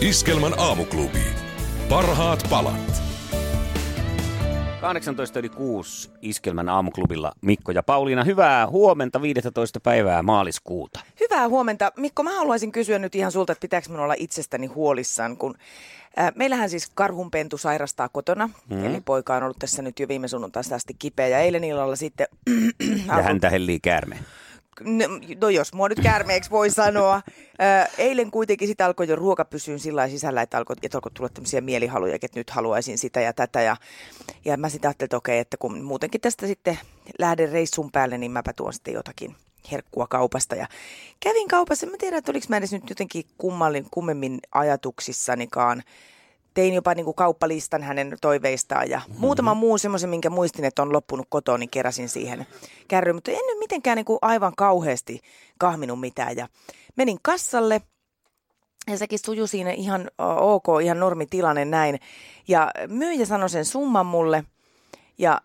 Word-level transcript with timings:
Iskelmän 0.00 0.54
aamuklubi. 0.58 1.22
Parhaat 1.88 2.46
palat. 2.50 3.02
18 4.80 5.38
yli 5.38 5.48
6 5.48 6.10
Iskelmän 6.22 6.68
aamuklubilla 6.68 7.32
Mikko 7.40 7.72
ja 7.72 7.82
Pauliina. 7.82 8.24
Hyvää 8.24 8.66
huomenta 8.66 9.22
15. 9.22 9.80
päivää 9.80 10.22
maaliskuuta. 10.22 11.00
Hyvää 11.20 11.48
huomenta. 11.48 11.92
Mikko, 11.96 12.22
mä 12.22 12.36
haluaisin 12.36 12.72
kysyä 12.72 12.98
nyt 12.98 13.14
ihan 13.14 13.32
sulta, 13.32 13.52
että 13.52 13.60
pitääkö 13.60 13.88
minun 13.88 14.04
olla 14.04 14.14
itsestäni 14.18 14.66
huolissaan, 14.66 15.36
kun 15.36 15.54
äh, 16.18 16.32
meillähän 16.34 16.70
siis 16.70 16.90
karhunpentu 16.94 17.58
sairastaa 17.58 18.08
kotona, 18.08 18.50
mm. 18.70 18.84
eli 18.84 19.00
poika 19.00 19.36
on 19.36 19.42
ollut 19.42 19.58
tässä 19.58 19.82
nyt 19.82 20.00
jo 20.00 20.08
viime 20.08 20.28
sunnuntaista 20.28 20.74
asti 20.74 20.94
kipeä, 20.98 21.28
ja 21.28 21.38
eilen 21.38 21.64
illalla 21.64 21.96
sitten... 21.96 22.26
Ja 23.06 23.22
häntä 23.28 23.50
hellii 23.50 23.80
käärme. 23.80 24.18
No, 25.40 25.48
jos 25.48 25.72
mua 25.72 25.88
nyt 25.88 26.00
käärmeeksi 26.02 26.50
voi 26.50 26.70
sanoa. 26.70 27.22
Eilen 27.98 28.30
kuitenkin 28.30 28.68
sitä 28.68 28.86
alkoi 28.86 29.08
jo 29.08 29.16
ruoka 29.16 29.44
pysyä 29.44 29.78
sillä 29.78 30.08
sisällä, 30.08 30.42
että 30.42 30.58
alkoi, 30.58 30.76
että 30.82 30.98
alkoi 30.98 31.12
tulla 31.12 31.28
tämmöisiä 31.28 31.60
mielihaluja, 31.60 32.14
että 32.14 32.40
nyt 32.40 32.50
haluaisin 32.50 32.98
sitä 32.98 33.20
ja 33.20 33.32
tätä. 33.32 33.62
Ja, 33.62 33.76
ja 34.44 34.56
mä 34.56 34.68
sitten 34.68 34.88
ajattelin, 34.88 35.06
että 35.06 35.16
okei, 35.16 35.38
että 35.38 35.56
kun 35.56 35.82
muutenkin 35.82 36.20
tästä 36.20 36.46
sitten 36.46 36.78
lähden 37.18 37.52
reissun 37.52 37.92
päälle, 37.92 38.18
niin 38.18 38.32
mäpä 38.32 38.52
tuon 38.52 38.72
sitten 38.72 38.94
jotakin 38.94 39.36
herkkua 39.72 40.06
kaupasta. 40.06 40.54
Ja 40.54 40.66
kävin 41.20 41.48
kaupassa, 41.48 41.86
mä 41.86 41.96
tiedän, 41.98 42.18
että 42.18 42.32
oliko 42.32 42.46
mä 42.48 42.56
edes 42.56 42.72
nyt 42.72 42.88
jotenkin 42.90 43.24
kummallin, 43.38 43.86
kummemmin 43.90 44.38
ajatuksissanikaan 44.52 45.82
tein 46.54 46.74
jopa 46.74 46.94
niin 46.94 47.04
kuin 47.04 47.14
kauppalistan 47.14 47.82
hänen 47.82 48.16
toiveistaan 48.20 48.90
ja 48.90 48.98
mm-hmm. 48.98 49.20
muutama 49.20 49.54
muu 49.54 49.78
semmoisen, 49.78 50.10
minkä 50.10 50.30
muistin, 50.30 50.64
että 50.64 50.82
on 50.82 50.92
loppunut 50.92 51.26
kotoa, 51.30 51.58
niin 51.58 51.70
keräsin 51.70 52.08
siihen 52.08 52.46
kärryyn. 52.88 53.16
Mutta 53.16 53.30
en 53.30 53.46
nyt 53.46 53.58
mitenkään 53.58 53.96
niin 53.96 54.04
kuin 54.04 54.18
aivan 54.22 54.52
kauheasti 54.56 55.20
kahminut 55.58 56.00
mitään 56.00 56.36
ja 56.36 56.48
menin 56.96 57.18
kassalle 57.22 57.82
ja 58.90 58.98
sekin 58.98 59.18
sujui 59.18 59.48
siinä 59.48 59.70
ihan 59.70 60.10
ok, 60.40 60.66
ihan 60.82 61.00
normitilanne 61.00 61.64
näin. 61.64 62.00
Ja 62.48 62.70
myyjä 62.88 63.26
sanoi 63.26 63.50
sen 63.50 63.64
summan 63.64 64.06
mulle 64.06 64.44
ja 65.18 65.40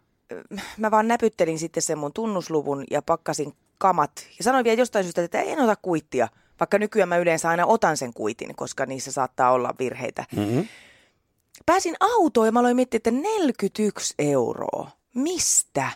mä 0.77 0.91
vaan 0.91 1.07
näpyttelin 1.07 1.59
sitten 1.59 1.83
sen 1.83 1.97
mun 1.97 2.13
tunnusluvun 2.13 2.83
ja 2.91 3.01
pakkasin 3.01 3.53
kamat. 3.77 4.11
Ja 4.38 4.43
sanoin 4.43 4.63
vielä 4.63 4.81
jostain 4.81 5.05
syystä, 5.05 5.23
että 5.23 5.41
en 5.41 5.59
ota 5.59 5.75
kuittia, 5.75 6.27
vaikka 6.59 6.77
nykyään 6.77 7.09
mä 7.09 7.17
yleensä 7.17 7.49
aina 7.49 7.65
otan 7.65 7.97
sen 7.97 8.13
kuitin, 8.13 8.55
koska 8.55 8.85
niissä 8.85 9.11
saattaa 9.11 9.51
olla 9.51 9.75
virheitä. 9.79 10.25
Mm-hmm. 10.35 10.67
Pääsin 11.65 11.95
autoon 11.99 12.47
ja 12.47 12.51
mä 12.51 12.59
aloin 12.59 12.75
miettiä, 12.75 12.97
että 12.97 13.11
41 13.11 14.13
euroa. 14.19 14.91
Mistä? 15.15 15.91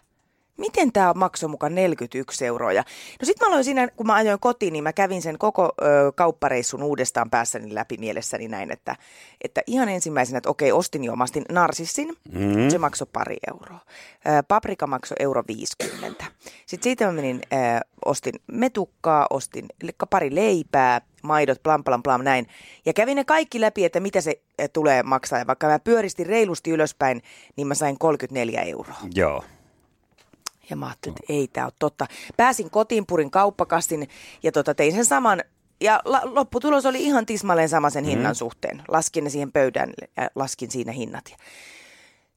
Miten 0.58 0.92
tämä 0.92 1.14
maksoi 1.14 1.50
mukaan 1.50 1.76
41 1.76 2.46
euroa? 2.46 2.74
Ja, 2.74 2.84
no 3.22 3.26
sitten 3.26 3.48
mä 3.48 3.52
aloin 3.52 3.64
siinä, 3.64 3.88
kun 3.88 4.08
mä 4.08 4.14
ajoin 4.14 4.40
kotiin, 4.40 4.74
niin 4.74 4.84
mä 4.84 4.94
kävin 4.94 5.22
sen 5.22 5.38
koko 5.38 5.74
ö, 5.82 6.12
kauppareissun 6.16 6.84
uudestaan 6.84 7.30
päässäni 7.30 7.76
läpi 7.76 7.98
mielessäni 7.98 8.48
näin, 8.48 8.72
että, 8.72 8.96
että 9.42 9.62
ihan 9.68 9.90
ensimmäisenä, 9.90 10.38
että 10.38 10.50
okei, 10.50 10.72
ostin 10.72 11.04
jo, 11.04 11.16
mä 11.16 11.24
ostin 11.24 11.46
narsissin, 11.52 12.18
mm. 12.32 12.70
se 12.70 12.78
maksoi 12.78 13.08
pari 13.14 13.38
euroa. 13.48 13.80
Ö, 14.28 14.44
paprika 14.48 14.88
maksoi 14.88 15.18
euro 15.20 15.44
50. 15.48 16.26
Sitten 16.66 16.84
siitä 16.84 17.06
mä 17.06 17.12
menin, 17.12 17.42
ö, 17.54 17.58
ostin 18.06 18.34
metukkaa, 18.52 19.28
ostin 19.30 19.66
pari 20.10 20.36
leipää, 20.36 21.02
maidot, 21.24 21.64
plam, 21.64 21.84
plam, 21.84 22.04
plam, 22.04 22.24
näin. 22.24 22.48
Ja 22.86 22.94
kävin 22.94 23.16
ne 23.16 23.24
kaikki 23.24 23.62
läpi, 23.62 23.86
että 23.86 24.00
mitä 24.00 24.22
se 24.22 24.42
tulee 24.74 25.04
maksaa. 25.04 25.40
Ja 25.40 25.48
vaikka 25.48 25.68
mä 25.68 25.80
pyöristin 25.80 26.26
reilusti 26.26 26.72
ylöspäin, 26.72 27.22
niin 27.56 27.68
mä 27.68 27.74
sain 27.74 28.00
34 28.00 28.62
euroa. 28.62 28.96
Joo. 29.16 29.44
Ja 30.70 30.76
mä 30.76 30.86
ajattelin, 30.86 31.18
että 31.22 31.34
ei 31.34 31.48
tämä 31.48 31.66
ole 31.66 31.74
totta. 31.80 32.08
Pääsin 32.38 32.70
kotiin, 32.70 33.06
purin 33.06 33.32
kauppakastin 33.32 34.10
ja 34.44 34.52
tota, 34.52 34.76
tein 34.76 34.94
sen 34.94 35.06
saman. 35.06 35.44
Ja 35.82 36.02
la- 36.06 36.22
lopputulos 36.24 36.86
oli 36.86 37.04
ihan 37.04 37.26
tismalleen 37.26 37.70
sama 37.70 37.90
sen 37.90 38.06
hinnan 38.06 38.32
mm. 38.32 38.36
suhteen. 38.36 38.84
Laskin 38.88 39.24
ne 39.24 39.30
siihen 39.30 39.52
pöydään 39.52 39.94
ja 40.18 40.30
laskin 40.36 40.72
siinä 40.72 40.92
hinnat. 40.92 41.24
Ja 41.32 41.38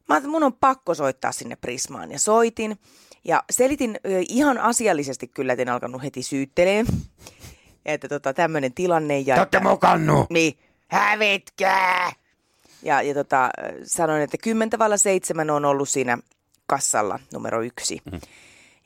mä 0.08 0.14
ajattelin, 0.14 0.32
mun 0.32 0.42
on 0.42 0.52
pakko 0.52 0.94
soittaa 0.94 1.32
sinne 1.32 1.56
Prismaan. 1.56 2.12
Ja 2.12 2.18
soitin 2.18 2.78
ja 3.24 3.44
selitin 3.50 4.00
ihan 4.28 4.58
asiallisesti 4.58 5.28
kyllä, 5.28 5.52
että 5.52 5.62
en 5.62 5.68
alkanut 5.68 6.02
heti 6.02 6.22
syyttelemään. 6.22 6.86
Että 7.84 8.08
tota, 8.08 8.34
tämmöinen 8.34 8.74
tilanne. 8.74 9.18
Ja 9.18 9.34
Te 9.34 9.40
olette 9.40 9.60
mokannut. 9.60 10.30
Niin, 10.30 10.58
hävitkää! 10.88 12.12
Ja, 12.82 13.02
ja 13.02 13.14
tota, 13.14 13.50
sanoin, 13.84 14.22
että 14.22 14.36
kymmentä 14.42 14.78
seitsemän 14.96 15.50
on 15.50 15.64
ollut 15.64 15.88
siinä 15.88 16.18
kassalla 16.70 17.18
numero 17.32 17.62
yksi. 17.62 18.00
Mm. 18.12 18.20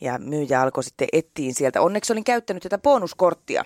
Ja 0.01 0.19
myyjä 0.19 0.61
alkoi 0.61 0.85
sitten 0.85 1.09
etsiä 1.13 1.53
sieltä. 1.53 1.81
Onneksi 1.81 2.13
olin 2.13 2.25
käyttänyt 2.25 2.63
tätä 2.63 2.79
bonuskorttia, 2.79 3.65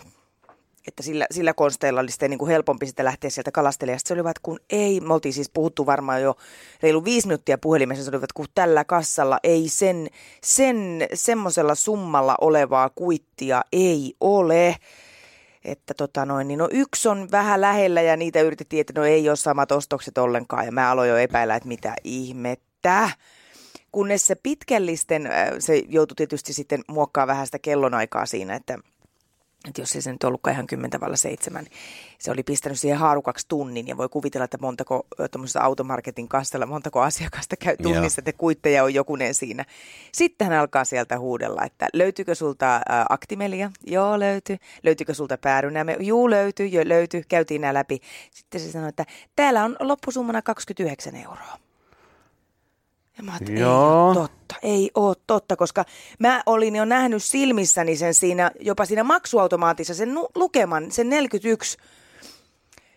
että 0.89 1.03
sillä, 1.03 1.27
sillä 1.31 1.55
konsteilla 1.55 2.01
oli 2.01 2.11
sitten 2.11 2.31
niin 2.31 2.39
kuin 2.39 2.51
helpompi 2.51 2.87
sitten 2.87 3.05
lähteä 3.05 3.31
sieltä 3.31 3.53
kalastelemaan. 3.53 4.01
Se 4.05 4.15
oli 4.15 4.25
vaan, 4.25 4.31
että 4.31 4.41
kun 4.43 4.61
ei, 4.71 5.01
me 5.01 5.15
oltiin 5.15 5.33
siis 5.33 5.51
puhuttu 5.51 5.87
varmaan 5.87 6.23
jo 6.23 6.37
reilu 6.83 7.05
viisi 7.05 7.27
minuuttia 7.27 7.59
puhelimessa, 7.59 8.05
se 8.05 8.11
oli, 8.11 8.17
että 8.17 8.27
kun 8.35 8.47
tällä 8.55 8.85
kassalla 8.85 9.39
ei 9.43 9.69
sen, 9.69 10.09
sen 10.45 11.07
semmoisella 11.15 11.75
summalla 11.75 12.35
olevaa 12.41 12.91
kuittia 12.91 13.63
ei 13.73 14.15
ole 14.21 14.77
että 15.65 15.95
tota 15.95 16.27
noin, 16.27 16.49
niin 16.49 16.59
no 16.59 16.69
yksi 16.73 17.09
on 17.09 17.29
vähän 17.31 17.61
lähellä 17.61 18.03
ja 18.03 18.17
niitä 18.17 18.41
yritettiin, 18.41 18.81
että 18.81 18.93
no 18.97 19.05
ei 19.05 19.29
ole 19.29 19.37
samat 19.37 19.73
ostokset 19.73 20.19
ollenkaan 20.19 20.67
ja 20.67 20.73
mä 20.73 20.91
aloin 20.91 21.11
jo 21.11 21.17
epäillä, 21.17 21.57
että 21.57 21.69
mitä 21.69 21.95
ihmettä. 22.05 23.11
Kunnes 23.93 24.27
se 24.27 24.35
pitkällisten, 24.35 25.29
se 25.59 25.83
joutui 25.89 26.15
tietysti 26.15 26.53
sitten 26.53 26.85
muokkaa 26.89 27.27
vähän 27.27 27.47
sitä 27.47 27.59
kellonaikaa 27.59 28.27
siinä, 28.27 28.55
että 28.55 28.79
että 29.69 29.81
jos 29.81 29.95
ei 29.97 30.03
se 30.03 30.13
nyt 30.13 30.25
ollutkaan 30.25 30.55
ihan 30.55 30.67
kymmentä 30.67 31.01
valla 31.01 31.17
seitsemän, 31.17 31.67
se 32.19 32.31
oli 32.31 32.43
pistänyt 32.43 32.79
siihen 32.81 32.99
haarukaksi 32.99 33.49
tunnin 33.49 33.89
ja 33.89 33.97
voi 33.97 34.09
kuvitella, 34.09 34.45
että 34.45 34.59
montako 34.61 35.07
tuommoisessa 35.31 35.61
automarketin 35.61 36.29
kassalla, 36.29 36.67
montako 36.67 37.01
asiakasta 37.01 37.57
käy 37.57 37.77
tunnissa, 37.83 38.21
että 38.21 38.33
kuitteja 38.33 38.85
on 38.85 38.95
jokunen 38.95 39.35
siinä. 39.35 39.65
Sitten 40.13 40.49
hän 40.49 40.59
alkaa 40.59 40.85
sieltä 40.85 41.19
huudella, 41.19 41.65
että 41.65 41.89
löytyykö 41.93 42.35
sulta 42.35 42.77
ä, 42.77 42.81
aktimelia? 43.09 43.71
Joo, 43.87 44.19
löytyy. 44.19 44.57
Löytyykö 44.83 45.15
sulta 45.15 45.39
päärynäme? 45.39 45.97
Juu, 46.01 46.31
löytyy, 46.31 46.67
jo 46.67 46.83
löytyy. 46.85 47.23
Käytiin 47.29 47.61
nämä 47.61 47.75
läpi. 47.75 48.01
Sitten 48.31 48.61
se 48.61 48.71
sanoi, 48.71 48.89
että 48.89 49.05
täällä 49.37 49.65
on 49.65 49.77
loppusummana 49.81 50.43
29 50.43 51.17
euroa. 51.17 51.68
Ja 53.19 53.25
mä 53.25 53.33
ajattelin, 53.33 53.61
Joo. 53.61 54.11
ei 54.13 54.17
ole 54.19 54.29
totta, 54.29 54.55
ei 54.63 54.91
ole 54.95 55.17
totta, 55.27 55.57
koska 55.57 55.85
mä 56.19 56.43
olin 56.47 56.77
jo 56.77 56.85
nähnyt 56.85 57.23
silmissäni 57.23 57.97
sen 57.97 58.15
siinä, 58.15 58.51
jopa 58.61 58.85
siinä 58.85 59.05
maksuautomaatissa, 59.05 59.95
sen 59.95 60.15
nu- 60.15 60.29
lukeman, 60.35 60.91
sen 60.93 61.09
41. 61.09 61.79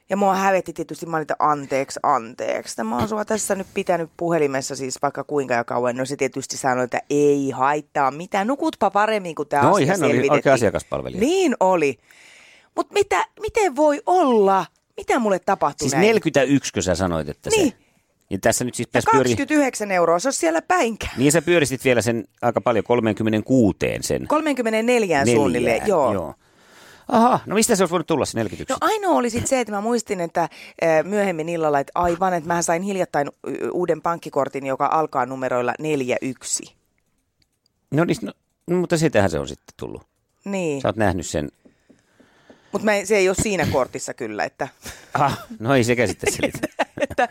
Ja 0.10 0.18
mua 0.18 0.36
hävetti 0.36 0.74
tietysti, 0.74 1.06
mä 1.06 1.18
olin, 1.18 1.22
että 1.22 1.36
anteeksi, 1.40 2.00
anteeksi. 2.04 2.84
Mä 2.84 2.98
oon 2.98 3.08
sua 3.10 3.26
tässä 3.26 3.56
nyt 3.56 3.68
pitänyt 3.74 4.10
puhelimessa 4.18 4.76
siis 4.76 5.02
vaikka 5.02 5.24
kuinka 5.24 5.54
ja 5.54 5.64
kauan. 5.64 5.96
No 5.96 6.06
se 6.06 6.16
tietysti 6.16 6.58
sanoi, 6.58 6.84
että 6.84 7.02
ei 7.10 7.50
haittaa 7.50 8.12
mitään, 8.12 8.48
nukutpa 8.48 8.90
paremmin 8.92 9.36
kuin 9.36 9.48
tämä 9.50 9.64
no, 9.64 9.76
asia 9.76 9.88
hän 9.88 10.04
oli 10.04 10.30
oikein 10.30 10.54
asiakaspalvelija. 10.54 11.20
Niin 11.20 11.56
oli. 11.60 12.00
Mutta 12.76 12.94
mitä, 12.94 13.26
miten 13.42 13.76
voi 13.76 14.02
olla? 14.06 14.66
Mitä 14.98 15.20
mulle 15.20 15.40
tapahtui 15.40 15.80
Siis 15.80 15.94
näin? 15.94 16.06
41, 16.08 16.74
kun 16.74 16.84
sä 16.84 16.96
sanoit, 16.96 17.30
että 17.30 17.50
Niin. 17.50 17.70
se... 17.70 17.78
Niin 18.32 18.42
tässä 18.42 18.66
nyt 18.66 18.76
siis 18.76 18.88
Ja 18.88 18.90
pitäisi 18.90 19.08
pyöri... 19.12 19.30
29 19.30 19.92
euroa, 19.92 20.20
se 20.20 20.30
on 20.30 20.34
siellä 20.34 20.62
päinkään. 20.62 21.14
Niin 21.18 21.32
sä 21.32 21.42
pyöristit 21.42 21.86
vielä 21.86 22.02
sen 22.02 22.24
aika 22.42 22.62
paljon, 22.62 22.84
36 22.84 23.78
sen. 24.02 24.28
34 24.28 25.26
suunnilleen, 25.26 25.74
neljään, 25.74 25.90
joo. 25.90 26.14
joo. 26.14 26.34
Aha, 27.08 27.40
no 27.46 27.56
mistä 27.56 27.76
se 27.76 27.84
olisi 27.84 27.92
voinut 27.92 28.08
tulla 28.08 28.26
se 28.26 28.38
41? 28.38 28.74
No 28.74 28.78
ainoa 28.82 29.16
oli 29.16 29.30
sitten 29.30 29.48
se, 29.48 29.60
että 29.60 29.74
mä 29.74 29.82
muistin, 29.82 30.22
että 30.22 30.42
äh, 30.44 30.50
myöhemmin 31.04 31.50
illalla, 31.50 31.80
että 31.80 31.92
aivan, 31.96 32.34
että 32.34 32.48
mä 32.48 32.62
sain 32.62 32.82
hiljattain 32.82 33.30
uuden 33.72 34.02
pankkikortin, 34.02 34.66
joka 34.66 34.90
alkaa 34.92 35.26
numeroilla 35.26 35.74
41. 35.80 36.76
No, 37.92 38.04
niin, 38.04 38.18
no, 38.22 38.32
no 38.68 38.78
mutta 38.80 38.98
sitähän 38.98 39.30
se 39.30 39.40
on 39.40 39.48
sitten 39.48 39.74
tullut. 39.78 40.04
Niin, 40.46 40.82
Sä 40.82 40.88
oot 40.88 40.96
nähnyt 40.96 41.28
sen. 41.28 41.50
mutta 42.72 42.88
se 43.04 43.18
ei 43.18 43.30
ole 43.30 43.36
siinä 43.42 43.68
kortissa 43.72 44.14
kyllä, 44.14 44.44
että, 44.44 44.68
Ah, 45.14 45.40
no 45.60 45.76
ei 45.76 45.84
sekä 45.84 46.08
sitten 46.08 46.34
selitä. 46.34 46.68
että 47.10 47.30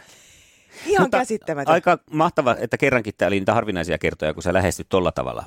ihan 0.87 1.11
käsittämätöntä. 1.11 1.73
Aika 1.73 1.99
mahtava, 2.11 2.57
että 2.59 2.77
kerrankin 2.79 3.15
tämä 3.19 3.27
oli 3.27 3.39
niitä 3.41 3.55
harvinaisia 3.55 3.99
kertoja, 3.99 4.35
kun 4.35 4.43
sä 4.43 4.53
lähestyt 4.53 4.89
tolla 4.89 5.13
tavalla 5.13 5.45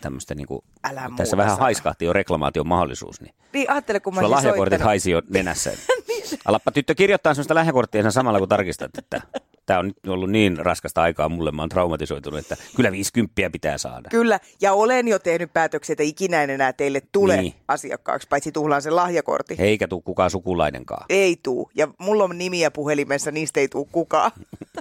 tämmöistä, 0.00 0.34
niin 0.34 0.46
kuin, 0.46 0.60
Älä 0.84 1.10
tässä 1.16 1.36
vähän 1.36 1.58
haiskahti 1.58 2.04
jo 2.04 2.12
reklamaation 2.12 2.68
mahdollisuus, 2.68 3.20
niin 3.20 3.34
Niin 3.52 3.70
ajattele, 3.70 4.00
kun 4.00 4.14
mä 4.14 4.20
sulla 4.20 4.36
lahjakortit 4.36 4.58
soittanut. 4.72 4.84
haisi 4.84 5.10
jo 5.10 5.22
nenässä. 5.30 5.70
niin 6.08 6.22
Alappa 6.44 6.70
tyttö 6.72 6.94
kirjoittaa 6.94 7.34
sellaista 7.34 7.54
lähäkorttia 7.54 8.02
sen 8.02 8.12
samalla, 8.12 8.38
kun 8.38 8.48
tarkistat, 8.48 8.98
että 8.98 9.20
tämä 9.66 9.78
on 9.78 9.86
nyt 9.86 9.96
ollut 10.08 10.30
niin 10.30 10.56
raskasta 10.58 11.02
aikaa 11.02 11.28
mulle, 11.28 11.50
mä 11.52 11.62
oon 11.62 11.68
traumatisoitunut, 11.68 12.40
että 12.40 12.56
kyllä 12.76 12.92
50 12.92 13.50
pitää 13.52 13.78
saada. 13.78 14.08
Kyllä, 14.10 14.40
ja 14.60 14.72
olen 14.72 15.08
jo 15.08 15.18
tehnyt 15.18 15.52
päätöksiä, 15.52 15.92
että 15.92 16.02
ikinä 16.02 16.42
en 16.42 16.50
enää 16.50 16.72
teille 16.72 17.02
tule 17.12 17.32
Niin. 17.36 17.42
niin. 17.42 17.54
asiakkaaksi, 17.68 18.28
paitsi 18.28 18.52
tuhlaan 18.52 18.82
sen 18.82 18.96
lahjakortin. 18.96 19.60
Eikä 19.60 19.88
tuu 19.88 20.00
kukaan 20.00 20.30
sukulainenkaan. 20.30 21.06
Ei 21.08 21.36
tuu. 21.42 21.70
Ja 21.74 21.88
mulla 21.98 22.24
on 22.24 22.38
nimiä 22.38 22.70
puhelimessa, 22.70 23.30
niistä 23.30 23.60
ei 23.60 23.68
tuu 23.68 23.84
kukaan. 23.92 24.30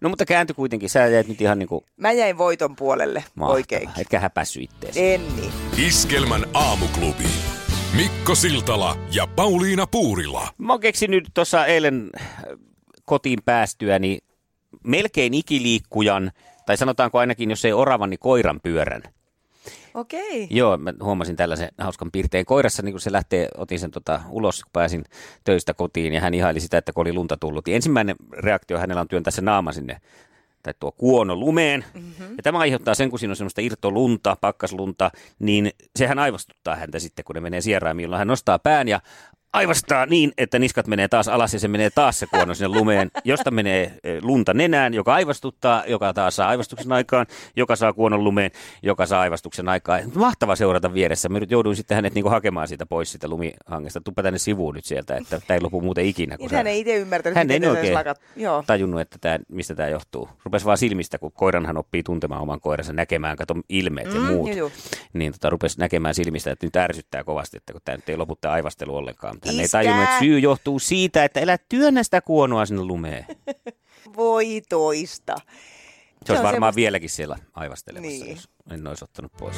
No 0.00 0.08
mutta 0.08 0.24
kääntyi 0.24 0.54
kuitenkin, 0.54 0.90
sä 0.90 1.06
jäit 1.06 1.28
nyt 1.28 1.40
ihan 1.40 1.58
niinku 1.58 1.84
Mä 1.96 2.12
jäin 2.12 2.38
voiton 2.38 2.76
puolelle 2.76 3.24
mahtavaa. 3.34 3.54
oikein. 3.54 3.90
Etkä 3.98 4.20
häpässy 4.20 4.60
itteesi. 4.60 5.12
En 5.12 5.36
niin. 5.36 5.52
Iskelmän 5.86 6.46
aamuklubi. 6.54 7.24
Mikko 7.96 8.34
Siltala 8.34 8.96
ja 9.14 9.26
Pauliina 9.26 9.86
Puurila. 9.86 10.48
Mä 10.58 10.72
oon 10.72 10.80
keksinyt 10.80 11.28
tuossa 11.34 11.66
eilen 11.66 12.10
äh, 12.20 12.26
kotiin 13.04 13.38
päästyäni 13.44 14.18
melkein 14.84 15.34
ikiliikkujan, 15.34 16.32
tai 16.66 16.76
sanotaanko 16.76 17.18
ainakin, 17.18 17.50
jos 17.50 17.64
ei 17.64 17.72
oravan, 17.72 18.10
niin 18.10 18.18
koiran 18.20 18.60
pyörän. 18.62 19.02
Okei. 19.94 20.48
Joo, 20.50 20.76
mä 20.76 20.92
huomasin 21.02 21.36
tällaisen 21.36 21.68
hauskan 21.78 22.10
piirteen. 22.10 22.44
Koirassa, 22.44 22.82
niin 22.82 22.92
kun 22.92 23.00
se 23.00 23.12
lähtee, 23.12 23.48
otin 23.56 23.78
sen 23.78 23.90
tota, 23.90 24.20
ulos, 24.30 24.62
kun 24.64 24.70
pääsin 24.72 25.04
töistä 25.44 25.74
kotiin, 25.74 26.12
ja 26.12 26.20
hän 26.20 26.34
ihaili 26.34 26.60
sitä, 26.60 26.78
että 26.78 26.92
kun 26.92 27.02
oli 27.02 27.12
lunta 27.12 27.36
tullut. 27.36 27.68
Ja 27.68 27.74
ensimmäinen 27.74 28.16
reaktio 28.32 28.78
hänellä 28.78 29.00
on 29.00 29.08
työntää 29.08 29.30
se 29.30 29.42
naama 29.42 29.72
sinne, 29.72 30.00
tai 30.62 30.74
tuo 30.80 30.92
kuono 30.92 31.36
lumeen. 31.36 31.84
Mm-hmm. 31.94 32.36
Ja 32.36 32.42
tämä 32.42 32.58
aiheuttaa 32.58 32.94
sen, 32.94 33.10
kun 33.10 33.18
siinä 33.18 33.32
on 33.32 33.36
semmoista 33.36 33.60
irtolunta, 33.60 34.36
pakkaslunta, 34.40 35.10
niin 35.38 35.70
sehän 35.96 36.18
aivastuttaa 36.18 36.76
häntä 36.76 36.98
sitten, 36.98 37.24
kun 37.24 37.34
ne 37.34 37.40
menee 37.40 37.60
sieraimiin, 37.60 38.04
jolloin 38.04 38.18
hän 38.18 38.28
nostaa 38.28 38.58
pään 38.58 38.88
ja 38.88 39.00
aivastaa 39.52 40.06
niin, 40.06 40.32
että 40.38 40.58
niskat 40.58 40.86
menee 40.86 41.08
taas 41.08 41.28
alas 41.28 41.52
ja 41.54 41.60
se 41.60 41.68
menee 41.68 41.90
taas 41.90 42.18
se 42.18 42.26
kuono 42.26 42.54
sinne 42.54 42.68
lumeen, 42.68 43.10
josta 43.24 43.50
menee 43.50 43.92
eh, 44.04 44.22
lunta 44.22 44.54
nenään, 44.54 44.94
joka 44.94 45.14
aivastuttaa, 45.14 45.84
joka 45.86 46.12
taas 46.14 46.36
saa 46.36 46.48
aivastuksen 46.48 46.92
aikaan, 46.92 47.26
joka 47.56 47.76
saa 47.76 47.92
kuonon 47.92 48.24
lumeen, 48.24 48.50
joka 48.82 49.06
saa 49.06 49.20
aivastuksen 49.20 49.68
aikaan. 49.68 50.02
Mahtava 50.14 50.56
seurata 50.56 50.94
vieressä. 50.94 51.28
Mä 51.28 51.40
nyt 51.40 51.50
jouduin 51.50 51.76
sitten 51.76 51.94
hänet 51.94 52.14
niinku 52.14 52.28
hakemaan 52.30 52.68
siitä 52.68 52.86
pois 52.86 53.10
siitä 53.12 53.28
lumihangesta. 53.28 54.00
Tuppa 54.00 54.22
tänne 54.22 54.38
sivuun 54.38 54.74
nyt 54.74 54.84
sieltä, 54.84 55.16
että 55.16 55.40
tämä 55.46 55.54
ei 55.54 55.60
lopu 55.60 55.80
muuten 55.80 56.04
ikinä. 56.06 56.36
Niin 56.38 56.50
sä- 56.50 56.56
hän 56.56 56.66
ei 56.66 56.80
itse 56.80 56.96
ymmärtänyt, 56.96 57.36
hän 57.36 57.50
ei 57.50 57.66
oikein 57.66 57.94
lakat. 57.94 58.20
Joo. 58.36 58.64
tajunnut, 58.66 59.00
että 59.00 59.18
tää, 59.20 59.38
mistä 59.48 59.74
tämä 59.74 59.88
johtuu. 59.88 60.28
Rupesi 60.44 60.64
vaan 60.64 60.78
silmistä, 60.78 61.18
kun 61.18 61.32
koiranhan 61.32 61.76
oppii 61.76 62.02
tuntemaan 62.02 62.42
oman 62.42 62.60
koiransa, 62.60 62.92
näkemään, 62.92 63.36
kato 63.36 63.54
ilmeet 63.68 64.14
ja 64.14 64.20
Mm, 64.20 64.26
muut. 64.26 64.56
juu. 64.56 64.72
Niin 65.12 65.32
tota, 65.32 65.50
rupesi 65.50 65.78
näkemään 65.78 66.14
silmistä, 66.14 66.50
että 66.50 66.66
nyt 66.66 66.76
ärsyttää 66.76 67.24
kovasti, 67.24 67.56
että 67.56 67.72
kun 67.72 67.82
tämä 67.84 67.96
nyt 67.96 68.08
ei 68.08 68.16
lopu 68.16 68.36
tää 68.40 68.52
aivastelu 68.52 68.96
ollenkaan. 68.96 69.38
Hän 69.46 69.58
ei 69.58 69.64
Iskää! 69.64 69.82
tajunnut, 69.82 70.04
että 70.04 70.18
syy 70.18 70.38
johtuu 70.38 70.78
siitä, 70.78 71.24
että 71.24 71.40
älä 71.40 71.58
työnnä 71.68 72.02
sitä 72.02 72.20
kuonoa 72.20 72.66
sinne 72.66 72.82
lumeen. 72.84 73.26
Voi 74.16 74.62
toista. 74.68 75.34
Se, 75.36 76.32
olisi 76.32 76.32
on 76.32 76.36
varmaan 76.36 76.52
semmoista- 76.72 76.76
vieläkin 76.76 77.10
siellä 77.10 77.38
aivastelemassa, 77.54 78.24
Niin. 78.24 78.36
jos 78.36 78.48
en 78.70 78.86
olisi 78.86 79.04
ottanut 79.04 79.32
pois. 79.38 79.56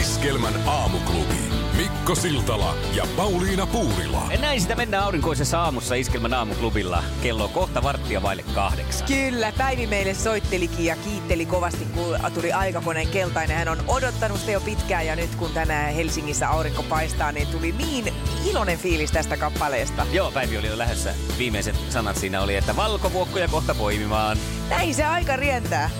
Iskelmän 0.00 0.54
aamuklubi. 0.66 1.34
Mikko 1.76 2.14
Siltala 2.14 2.74
ja 2.92 3.06
Pauliina 3.16 3.66
Puurila. 3.66 4.22
Näin 4.40 4.60
sitä 4.60 4.76
mennään 4.76 5.04
aurinkoisessa 5.04 5.62
aamussa 5.62 5.94
Iskelmän 5.94 6.34
aamuklubilla. 6.34 7.04
Kello 7.22 7.44
on 7.44 7.50
kohta 7.50 7.82
varttia 7.82 8.22
vaille 8.22 8.44
kahdeksan. 8.54 9.06
Kyllä, 9.08 9.52
Päivi 9.58 9.86
meille 9.86 10.14
soittelikin 10.14 10.84
ja 10.84 10.96
kiitteli 10.96 11.46
kovasti, 11.46 11.84
kun 11.84 12.16
tuli 12.34 12.52
aikakoneen 12.52 13.08
keltainen. 13.08 13.56
Hän 13.56 13.68
on 13.68 13.84
odottanut 13.88 14.38
sitä 14.38 14.52
jo 14.52 14.60
pitkään 14.60 15.06
ja 15.06 15.16
nyt 15.16 15.34
kun 15.34 15.50
tänään 15.50 15.94
Helsingissä 15.94 16.48
aurinko 16.48 16.82
paistaa, 16.82 17.32
niin 17.32 17.46
tuli 17.46 17.72
niin 17.72 18.14
iloinen 18.50 18.78
fiilis 18.78 19.10
tästä 19.10 19.36
kappaleesta. 19.36 20.06
Joo, 20.12 20.30
Päivi 20.30 20.58
oli 20.58 20.66
jo 20.66 20.78
lähdössä. 20.78 21.14
Viimeiset 21.38 21.76
sanat 21.90 22.16
siinä 22.16 22.42
oli, 22.42 22.56
että 22.56 22.76
valkovuokkoja 22.76 23.48
kohta 23.48 23.74
poimimaan. 23.74 24.38
Näin 24.70 24.94
se 24.94 25.04
aika 25.04 25.36
rientää. 25.36 25.90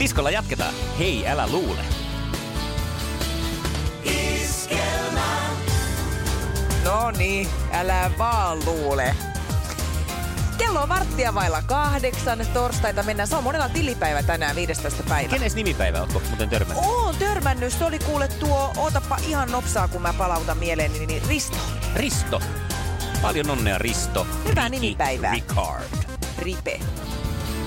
Diskolla 0.00 0.30
jatketaan. 0.30 0.74
Hei, 0.98 1.28
älä 1.28 1.46
luule. 1.46 1.97
No 6.88 7.10
niin, 7.10 7.48
älä 7.72 8.10
vaan 8.18 8.58
luule. 8.66 9.16
Kello 10.58 10.82
on 10.82 10.88
varttia 10.88 11.34
vailla 11.34 11.62
kahdeksan. 11.62 12.38
Torstaita 12.54 13.02
mennään. 13.02 13.28
Se 13.28 13.36
on 13.36 13.44
monella 13.44 13.68
tilipäivä 13.68 14.22
tänään, 14.22 14.56
15. 14.56 15.02
päivä. 15.02 15.28
Kenes 15.28 15.54
nimipäivä 15.54 16.00
ootko 16.00 16.22
muuten 16.28 16.48
törmännyt? 16.48 16.84
Oon 16.86 17.16
törmännyt. 17.16 17.72
Se 17.72 17.84
oli 17.84 17.98
kuule 17.98 18.28
tuo, 18.28 18.72
ootapa 18.76 19.16
ihan 19.28 19.50
nopsaa, 19.50 19.88
kun 19.88 20.02
mä 20.02 20.12
palautan 20.12 20.58
mieleen, 20.58 20.92
niin, 20.92 21.08
niin 21.08 21.22
Risto. 21.28 21.56
Risto. 21.94 22.42
Paljon 23.22 23.50
onnea 23.50 23.78
Risto. 23.78 24.26
Hyvää 24.48 24.68
Ricky 24.68 24.80
nimipäivää. 24.80 25.32
Ricard. 25.32 26.18
Ripe. 26.38 26.80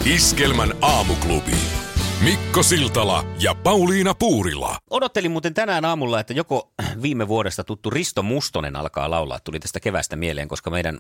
Iskelmän 0.06 0.74
aamuklubi. 0.82 1.81
Mikko 2.24 2.64
Siltala 2.64 3.26
ja 3.40 3.56
Pauliina 3.56 4.14
Puurila. 4.14 4.78
Odottelin 4.90 5.32
muuten 5.32 5.54
tänään 5.54 5.86
aamulla, 5.86 6.20
että 6.20 6.34
joko 6.34 6.72
viime 7.02 7.28
vuodesta 7.28 7.64
tuttu 7.64 7.90
Risto 7.90 8.24
Mustonen 8.24 8.76
alkaa 8.76 9.10
laulaa. 9.10 9.40
Tuli 9.40 9.60
tästä 9.60 9.80
kevästä 9.80 10.16
mieleen, 10.16 10.48
koska 10.48 10.70
meidän 10.70 11.00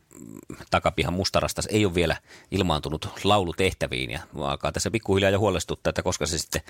takapihan 0.70 1.14
mustarastas 1.14 1.66
ei 1.66 1.86
ole 1.86 1.96
vielä 1.96 2.18
ilmaantunut 2.52 3.10
laulutehtäviin. 3.24 4.12
Ja 4.12 4.20
alkaa 4.36 4.72
tässä 4.72 4.92
pikkuhiljaa 4.92 5.32
jo 5.32 5.40
huolestuttaa, 5.40 5.90
että 5.90 6.04
koska 6.04 6.26
se 6.26 6.38
sitten 6.38 6.62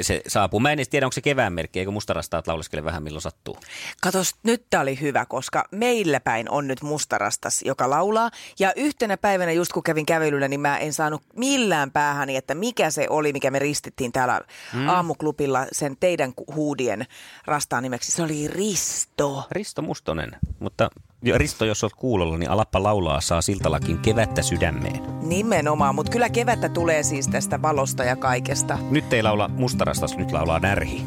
se 0.00 0.22
saapuu. 0.28 0.60
Mä 0.60 0.72
en 0.72 0.78
edes 0.78 0.88
tiedä, 0.88 1.06
onko 1.06 1.12
se 1.12 1.20
kevään 1.20 1.52
merkki, 1.52 1.78
eikö 1.78 1.90
mustarastaat 1.90 2.46
lauleskele 2.46 2.84
vähän 2.84 3.02
milloin 3.02 3.22
sattuu. 3.22 3.58
Katos, 4.00 4.34
nyt 4.42 4.64
tää 4.70 4.80
oli 4.80 5.00
hyvä, 5.00 5.26
koska 5.26 5.64
meillä 5.70 6.20
päin 6.20 6.50
on 6.50 6.68
nyt 6.68 6.82
mustarastas, 6.82 7.62
joka 7.62 7.90
laulaa. 7.90 8.30
Ja 8.58 8.72
yhtenä 8.76 9.16
päivänä, 9.16 9.52
just 9.52 9.72
kun 9.72 9.82
kävin 9.82 10.06
kävelyllä, 10.06 10.48
niin 10.48 10.60
mä 10.60 10.78
en 10.78 10.92
saanut 10.92 11.22
millään 11.36 11.90
päähäni, 11.90 12.36
että 12.36 12.54
mikä 12.54 12.90
se 12.90 13.06
oli, 13.10 13.32
mikä 13.32 13.50
me 13.50 13.58
ristittiin 13.58 14.12
täällä 14.12 14.40
mm. 14.72 14.88
aamuklubilla 14.88 15.66
sen 15.72 15.96
teidän 16.00 16.32
huudien 16.54 17.06
rastaan 17.46 17.82
nimeksi. 17.82 18.12
Se 18.12 18.22
oli 18.22 18.48
Risto. 18.48 19.44
Risto 19.50 19.82
Mustonen, 19.82 20.30
mutta 20.58 20.90
jo, 21.22 21.38
Risto, 21.38 21.64
jos 21.64 21.84
olet 21.84 21.94
kuulolla, 21.94 22.38
niin 22.38 22.50
alappa 22.50 22.82
laulaa 22.82 23.20
saa 23.20 23.42
siltalakin 23.42 23.98
kevättä 23.98 24.42
sydämeen. 24.42 25.17
Nimenomaan, 25.28 25.94
mutta 25.94 26.12
kyllä 26.12 26.28
kevättä 26.28 26.68
tulee 26.68 27.02
siis 27.02 27.28
tästä 27.28 27.62
valosta 27.62 28.04
ja 28.04 28.16
kaikesta. 28.16 28.78
Nyt 28.90 29.12
ei 29.12 29.22
laula 29.22 29.48
mustarastas, 29.48 30.16
nyt 30.16 30.32
laulaa 30.32 30.58
närhi. 30.58 31.02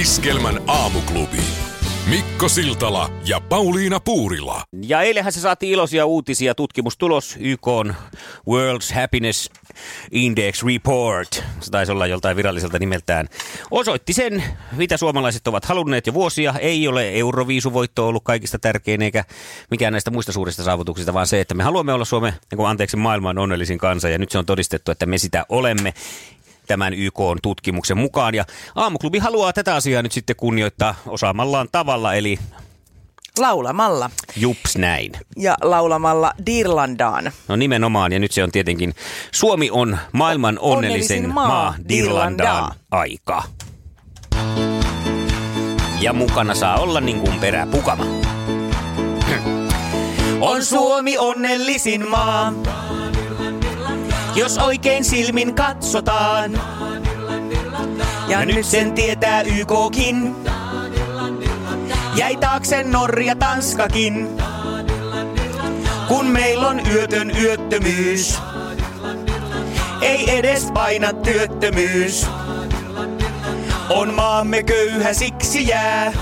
Iskelmän 0.00 0.60
aamuklubi. 0.66 1.42
Mikko 2.10 2.48
Siltala 2.48 3.10
ja 3.24 3.40
Pauliina 3.40 4.00
Puurila. 4.00 4.62
Ja 4.82 5.02
eilenhän 5.02 5.32
se 5.32 5.40
saatiin 5.40 5.72
iloisia 5.72 6.06
uutisia. 6.06 6.54
Tutkimustulos 6.54 7.36
YK 7.40 7.66
World's 8.50 8.94
Happiness 8.94 9.50
Index 10.10 10.62
Report, 10.62 11.44
se 11.60 11.70
taisi 11.70 11.92
olla 11.92 12.06
joltain 12.06 12.36
viralliselta 12.36 12.78
nimeltään, 12.78 13.28
osoitti 13.70 14.12
sen, 14.12 14.44
mitä 14.72 14.96
suomalaiset 14.96 15.48
ovat 15.48 15.64
halunneet 15.64 16.06
jo 16.06 16.14
vuosia. 16.14 16.54
Ei 16.60 16.88
ole 16.88 17.10
Euroviisuvoitto 17.10 18.08
ollut 18.08 18.24
kaikista 18.24 18.58
tärkein 18.58 19.02
eikä 19.02 19.24
mikään 19.70 19.92
näistä 19.92 20.10
muista 20.10 20.32
suurista 20.32 20.64
saavutuksista, 20.64 21.14
vaan 21.14 21.26
se, 21.26 21.40
että 21.40 21.54
me 21.54 21.62
haluamme 21.62 21.92
olla 21.92 22.04
Suomen, 22.04 22.32
niin 22.50 22.66
anteeksi, 22.66 22.96
maailman 22.96 23.38
onnellisin 23.38 23.78
kansa 23.78 24.08
ja 24.08 24.18
nyt 24.18 24.30
se 24.30 24.38
on 24.38 24.46
todistettu, 24.46 24.90
että 24.90 25.06
me 25.06 25.18
sitä 25.18 25.46
olemme 25.48 25.94
tämän 26.66 26.94
YK-tutkimuksen 26.94 27.98
mukaan. 27.98 28.34
Ja 28.34 28.44
Aamuklubi 28.74 29.18
haluaa 29.18 29.52
tätä 29.52 29.74
asiaa 29.74 30.02
nyt 30.02 30.12
sitten 30.12 30.36
kunnioittaa 30.36 30.94
osaamallaan 31.06 31.68
tavalla, 31.72 32.14
eli 32.14 32.38
Laulamalla 33.38 34.10
jups 34.36 34.76
näin. 34.76 35.12
ja 35.36 35.54
laulamalla 35.62 36.32
Dirlandaan. 36.46 37.32
No 37.48 37.56
nimenomaan, 37.56 38.12
ja 38.12 38.18
nyt 38.18 38.32
se 38.32 38.42
on 38.44 38.50
tietenkin, 38.52 38.94
Suomi 39.32 39.70
on 39.70 39.98
maailman 40.12 40.58
onnellisin, 40.60 41.16
Onnellisin 41.16 41.34
maa, 41.34 41.48
maa, 41.48 41.74
Dirlandaan 41.88 42.38
Dirlandaa. 42.48 42.74
aika. 42.90 43.42
Ja 46.00 46.12
mukana 46.12 46.54
saa 46.54 46.76
olla 46.78 47.00
niin 47.00 47.20
kuin 47.20 47.38
peräpukama. 47.40 48.04
On 50.40 50.64
Suomi 50.64 51.18
onnellisin 51.18 52.08
maa, 52.08 52.52
jos 54.34 54.58
oikein 54.58 55.04
silmin 55.04 55.54
katsotaan. 55.54 56.60
Ja 58.28 58.44
nyt 58.44 58.66
sen 58.66 58.92
tietää 58.92 59.40
YKkin. 59.42 60.34
Jäi 62.18 62.36
taakse 62.36 62.84
Norja 62.84 63.36
Tanskakin 63.36 64.28
kun 66.08 66.26
meillä 66.26 66.68
on 66.68 66.80
yötön 66.92 67.32
yöttömyys. 67.42 68.38
Ei 70.00 70.38
edes 70.38 70.70
paina 70.74 71.12
työttömyys. 71.12 72.26
On 73.90 74.14
maamme 74.14 74.62
köyhä 74.62 75.12
siksi 75.12 75.68
jää. 75.68 76.12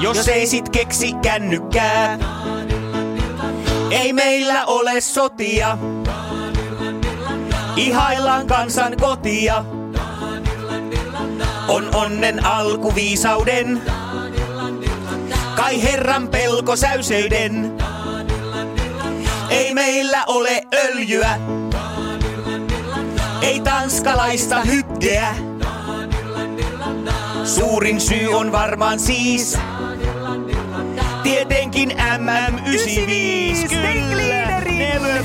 Jos 0.00 0.28
ei 0.28 0.46
sit 0.46 0.68
keksi 0.68 1.12
kännykkää. 1.22 2.18
Ei 3.90 4.12
meillä 4.12 4.64
ole 4.64 5.00
sotia. 5.00 5.78
Ihaillaan 7.76 8.46
kansan 8.46 8.96
kotia. 9.00 9.64
On 11.68 11.94
onnen 11.94 12.44
alku 12.46 12.94
viisauden. 12.94 13.82
Ai 15.64 15.82
herran 15.82 16.28
pelko 16.28 16.76
säyseiden. 16.76 17.72
Ei 19.50 19.74
meillä 19.74 20.24
ole 20.26 20.62
öljyä. 20.74 21.38
Ei 23.42 23.60
tanskalaista 23.60 24.60
hyggeä. 24.60 25.34
Suurin 27.44 28.00
syy 28.00 28.34
on 28.34 28.52
varmaan 28.52 29.00
siis 29.00 29.58
Tietenkin 31.22 31.90
MM95, 31.90 33.68
kyllä. 33.68 34.23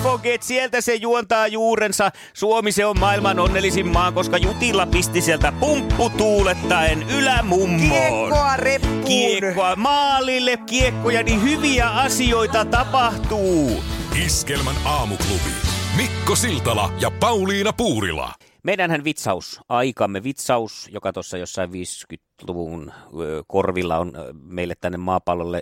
Forget, 0.03 0.43
sieltä 0.43 0.81
se 0.81 0.95
juontaa 0.95 1.47
juurensa. 1.47 2.11
Suomi 2.33 2.71
se 2.71 2.85
on 2.85 2.99
maailman 2.99 3.39
onnellisin 3.39 3.87
maa, 3.87 4.11
koska 4.11 4.37
Jutilla 4.37 4.85
pisti 4.85 5.21
sieltä 5.21 5.53
pumpputuulettaen 5.59 7.03
ylämummoon. 7.09 7.79
Kiekkoa 7.79 8.57
reppuun. 8.57 9.03
Kiekkoa 9.05 9.75
maalille, 9.75 10.57
kiekkoja, 10.57 11.23
niin 11.23 11.43
hyviä 11.43 11.89
asioita 11.89 12.65
tapahtuu. 12.65 13.83
Iskelmän 14.25 14.75
aamuklubi. 14.85 15.51
Mikko 15.97 16.35
Siltala 16.35 16.93
ja 17.01 17.11
Pauliina 17.11 17.73
Puurila. 17.73 18.33
Meidänhän 18.63 19.03
vitsaus, 19.03 19.61
aikamme 19.69 20.23
vitsaus, 20.23 20.89
joka 20.91 21.13
tuossa 21.13 21.37
jossain 21.37 21.69
50-luvun 21.69 22.91
ö, 23.21 23.43
korvilla 23.47 23.97
on 23.97 24.13
meille 24.33 24.73
tänne 24.81 24.97
maapallolle 24.97 25.61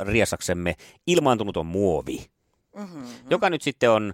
riesaksemme 0.00 0.74
ilmaantunut 1.06 1.56
on 1.56 1.66
muovi. 1.66 2.26
Mm-hmm. 2.76 3.04
Joka 3.30 3.50
nyt 3.50 3.62
sitten 3.62 3.90
on, 3.90 4.12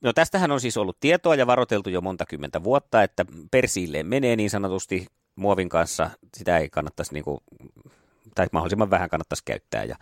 no 0.00 0.12
tästähän 0.12 0.50
on 0.50 0.60
siis 0.60 0.76
ollut 0.76 1.00
tietoa 1.00 1.34
ja 1.34 1.46
varoteltu 1.46 1.90
jo 1.90 2.00
monta 2.00 2.26
kymmentä 2.26 2.64
vuotta, 2.64 3.02
että 3.02 3.24
persiilleen 3.50 4.06
menee 4.06 4.36
niin 4.36 4.50
sanotusti 4.50 5.06
muovin 5.36 5.68
kanssa, 5.68 6.10
sitä 6.36 6.58
ei 6.58 6.68
kannattaisi 6.70 7.14
niinku 7.14 7.42
tai 8.34 8.46
mahdollisimman 8.52 8.90
vähän 8.90 9.08
kannattaisi 9.08 9.44
käyttää. 9.44 9.84
Ja, 9.84 9.96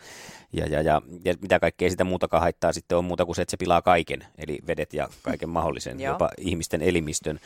ja, 0.52 0.66
ja, 0.66 0.82
ja, 0.82 1.02
ja 1.24 1.34
mitä 1.40 1.60
kaikkea 1.60 1.90
sitä 1.90 2.04
muutakaan 2.04 2.40
haittaa 2.40 2.72
sitten 2.72 2.98
on 2.98 3.04
muuta 3.04 3.24
kuin 3.24 3.36
se, 3.36 3.42
että 3.42 3.50
se 3.50 3.56
pilaa 3.56 3.82
kaiken, 3.82 4.26
eli 4.38 4.58
vedet 4.66 4.94
ja 4.94 5.08
kaiken 5.22 5.48
mahdollisen, 5.48 6.00
jopa 6.10 6.30
ihmisten 6.38 6.82
elimistön. 6.82 7.40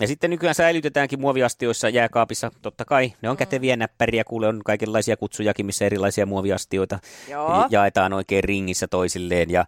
Ja 0.00 0.06
sitten 0.06 0.30
nykyään 0.30 0.54
säilytetäänkin 0.54 1.20
muoviastioissa 1.20 1.88
jääkaapissa, 1.88 2.50
totta 2.62 2.84
kai. 2.84 3.12
Ne 3.22 3.30
on 3.30 3.34
Mm. 3.34 3.38
käteviä 3.38 3.76
näppäriä, 3.76 4.24
kuule 4.24 4.48
on 4.48 4.60
kaikenlaisia 4.64 5.16
kutsujakin, 5.16 5.66
missä 5.66 5.84
erilaisia 5.84 6.26
muoviastioita 6.26 6.98
Joo. 7.28 7.66
jaetaan 7.70 8.12
oikein 8.12 8.44
ringissä 8.44 8.88
toisilleen. 8.88 9.50
Ja 9.50 9.60
äh, 9.60 9.66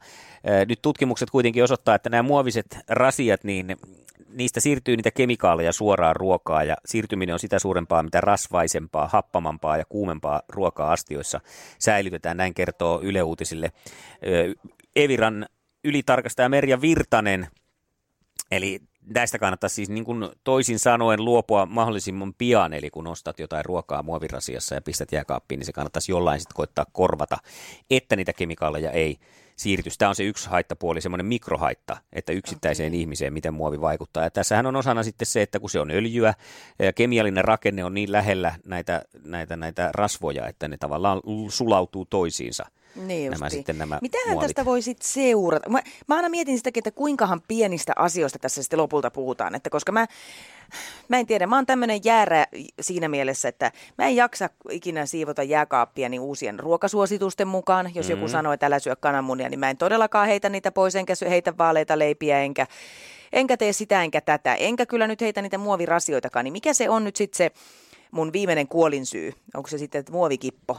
nyt 0.69 0.79
tutkimukset 0.83 1.31
kuitenkin 1.31 1.65
osoittaa, 1.65 1.95
että 1.95 2.11
nämä 2.11 2.23
muoviset 2.23 2.79
rasiat, 2.89 3.45
niin 3.45 3.77
niistä 4.35 4.61
siirtyy 4.61 4.97
niitä 4.97 5.11
kemikaaleja 5.11 5.73
suoraan 5.73 6.17
ruokaa 6.17 6.65
ja 6.65 6.77
siirtyminen 6.87 7.33
on 7.33 7.39
sitä 7.39 7.59
suurempaa, 7.59 8.03
mitä 8.03 8.21
rasvaisempaa, 8.21 9.09
happamampaa 9.09 9.77
ja 9.77 9.85
kuumempaa 9.89 10.43
ruokaa 10.49 10.93
astioissa 10.93 11.41
säilytetään. 11.79 12.37
Näin 12.37 12.55
kertoo 12.55 13.01
Yle 13.03 13.23
Uutisille 13.23 13.73
Eviran 14.97 15.47
ylitarkastaja 15.85 16.49
Merja 16.49 16.81
Virtanen. 16.81 17.47
Eli 18.51 18.81
näistä 19.07 19.39
kannattaa 19.39 19.69
siis 19.69 19.89
niin 19.89 20.05
kuin 20.05 20.29
toisin 20.45 20.79
sanoen 20.79 21.25
luopua 21.25 21.67
mahdollisimman 21.67 22.35
pian, 22.35 22.73
eli 22.73 22.91
kun 22.91 23.07
ostat 23.07 23.39
jotain 23.39 23.65
ruokaa 23.65 24.03
muovirasiassa 24.03 24.75
ja 24.75 24.81
pistät 24.81 25.13
jääkaappiin, 25.13 25.59
niin 25.59 25.67
se 25.67 25.73
kannattaisi 25.73 26.13
jollain 26.13 26.41
sitten 26.41 26.57
koittaa 26.57 26.87
korvata, 26.93 27.39
että 27.91 28.17
niitä 28.17 28.33
kemikaaleja 28.33 28.91
ei 28.91 29.19
siirtyisi. 29.57 29.99
Tämä 29.99 30.09
on 30.09 30.15
se 30.15 30.25
yksi 30.25 30.49
haittapuoli, 30.49 31.01
semmoinen 31.01 31.27
mikrohaitta, 31.27 31.97
että 32.13 32.33
yksittäiseen 32.33 32.91
okay. 32.91 33.01
ihmiseen, 33.01 33.33
miten 33.33 33.55
muovi 33.55 33.81
vaikuttaa. 33.81 34.25
Ja 34.25 34.31
tässähän 34.31 34.67
on 34.67 34.77
osana 34.77 35.03
sitten 35.03 35.27
se, 35.27 35.43
että 35.43 35.61
kun 35.61 35.71
se 35.71 35.81
on 35.81 35.91
öljyä, 35.91 36.35
ja 36.79 36.93
kemiallinen 36.93 37.45
rakenne 37.45 37.85
on 37.85 37.95
niin 37.95 38.13
lähellä 38.13 38.55
näitä, 38.67 39.03
näitä, 39.25 39.57
näitä 39.57 39.91
rasvoja, 39.93 40.49
että 40.49 40.69
ne 40.69 40.77
tavallaan 40.77 41.21
sulautuu 41.49 42.05
toisiinsa. 42.05 42.67
Niin 42.95 43.31
nämä 43.31 43.51
sitten 43.51 43.79
nämä 43.79 43.99
Mitähän 44.03 44.33
muovit. 44.33 44.47
tästä 44.47 44.65
voi 44.65 44.83
sitten 44.83 45.09
seurata? 45.09 45.69
Mä, 45.69 45.83
mä 46.07 46.17
aina 46.17 46.29
mietin 46.29 46.57
sitäkin, 46.57 46.81
että 46.81 46.91
kuinkahan 46.91 47.41
pienistä 47.49 47.93
asioista 47.97 48.39
tässä 48.39 48.63
sitten 48.63 48.79
lopulta 48.79 49.11
puhutaan. 49.11 49.55
Että 49.55 49.71
koska 49.71 49.93
mä, 49.93 50.07
mä 51.09 51.19
en 51.19 51.27
tiedä, 51.27 51.47
mä 51.47 51.57
oon 51.57 51.67
tämmöinen 51.67 52.01
jäärä 52.05 52.47
siinä 52.81 53.09
mielessä, 53.09 53.49
että 53.49 53.73
mä 53.99 54.07
en 54.07 54.17
jaksa 54.17 54.51
ikinä 54.71 55.07
siivota 55.07 55.43
jääkaappiani 55.43 56.19
uusien 56.19 56.61
ruokasuositusten 56.61 57.49
mukaan. 57.49 57.91
Jos 57.95 58.11
joku 58.11 58.29
sanoo, 58.29 58.53
että 58.53 58.67
älä 58.67 58.79
syö 58.79 58.97
kananmunia, 58.97 59.49
niin 59.49 59.61
mä 59.61 59.71
en 59.71 59.77
todellakaan 59.77 60.27
heitä 60.29 60.49
niitä 60.49 60.73
pois, 60.73 60.97
enkä 60.97 61.15
syö- 61.15 61.29
heitä 61.29 61.59
vaaleita 61.59 61.99
leipiä, 61.99 62.41
enkä, 62.41 62.67
enkä 63.33 63.57
tee 63.57 63.73
sitä 63.73 64.03
enkä 64.03 64.21
tätä. 64.21 64.55
Enkä 64.55 64.87
kyllä 64.87 65.07
nyt 65.07 65.21
heitä 65.21 65.43
niitä 65.43 65.59
muovirasioitakaan. 65.59 66.45
Niin 66.45 66.53
mikä 66.53 66.75
se 66.75 66.91
on 66.91 67.05
nyt 67.05 67.17
sitten 67.17 67.37
se 67.37 67.51
mun 68.11 68.33
viimeinen 68.33 68.69
kuolinsyy? 68.69 69.33
Onko 69.55 69.69
se 69.69 69.79
sitten 69.79 69.99
että 69.99 70.13
muovikippo? 70.13 70.79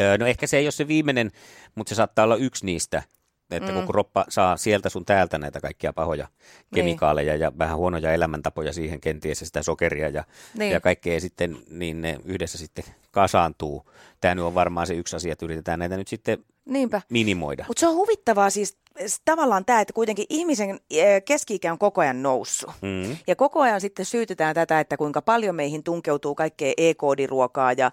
Öö, 0.00 0.18
No 0.18 0.26
ehkä 0.26 0.46
se 0.46 0.56
ei 0.56 0.64
ole 0.66 0.70
se 0.72 0.88
viimeinen, 0.88 1.30
mutta 1.74 1.88
se 1.88 1.94
saattaa 1.94 2.24
olla 2.24 2.36
yksi 2.36 2.66
niistä, 2.66 3.02
että 3.50 3.72
mm. 3.72 3.74
kun 3.78 3.86
kroppa 3.86 4.24
saa 4.28 4.56
sieltä 4.56 4.88
sun 4.88 5.04
täältä 5.04 5.38
näitä 5.38 5.60
kaikkia 5.60 5.92
pahoja 5.92 6.28
kemikaaleja 6.74 7.36
ja 7.36 7.52
vähän 7.58 7.76
huonoja 7.76 8.12
elämäntapoja 8.12 8.72
siihen 8.72 9.00
kenties 9.00 9.40
ja 9.40 9.46
sitä 9.46 9.62
sokeria 9.62 10.08
ja, 10.08 10.24
Niin. 10.58 10.72
ja 10.72 10.80
kaikkea 10.80 11.20
sitten, 11.20 11.56
niin 11.70 12.00
ne 12.02 12.18
yhdessä 12.24 12.58
sitten 12.58 12.84
kasaantuu. 13.10 13.90
Tämä 14.20 14.34
nyt 14.34 14.44
on 14.44 14.54
varmaan 14.54 14.86
se 14.86 14.94
yksi 14.94 15.16
asia, 15.16 15.32
että 15.32 15.44
yritetään 15.44 15.78
näitä 15.78 15.96
nyt 15.96 16.08
sitten 16.08 16.44
Niinpä. 16.64 17.02
minimoida. 17.10 17.64
Mutta 17.68 17.80
se 17.80 17.86
on 17.88 17.94
huvittavaa 17.94 18.50
siis 18.50 18.76
tavallaan 19.24 19.64
tämä, 19.64 19.80
että 19.80 19.92
kuitenkin 19.92 20.26
ihmisen 20.28 20.80
eh, 20.90 21.24
keski-ikä 21.24 21.72
on 21.72 21.78
koko 21.78 22.00
ajan 22.00 22.22
noussut. 22.22 22.70
Mm. 22.80 23.16
Ja 23.26 23.36
koko 23.36 23.60
ajan 23.60 23.80
sitten 23.80 24.04
syytetään 24.04 24.54
tätä, 24.54 24.80
että 24.80 24.96
kuinka 24.96 25.22
paljon 25.22 25.54
meihin 25.54 25.82
tunkeutuu 25.82 26.34
kaikkea 26.34 26.72
E-koodiruokaa 26.76 27.72
ja, 27.72 27.90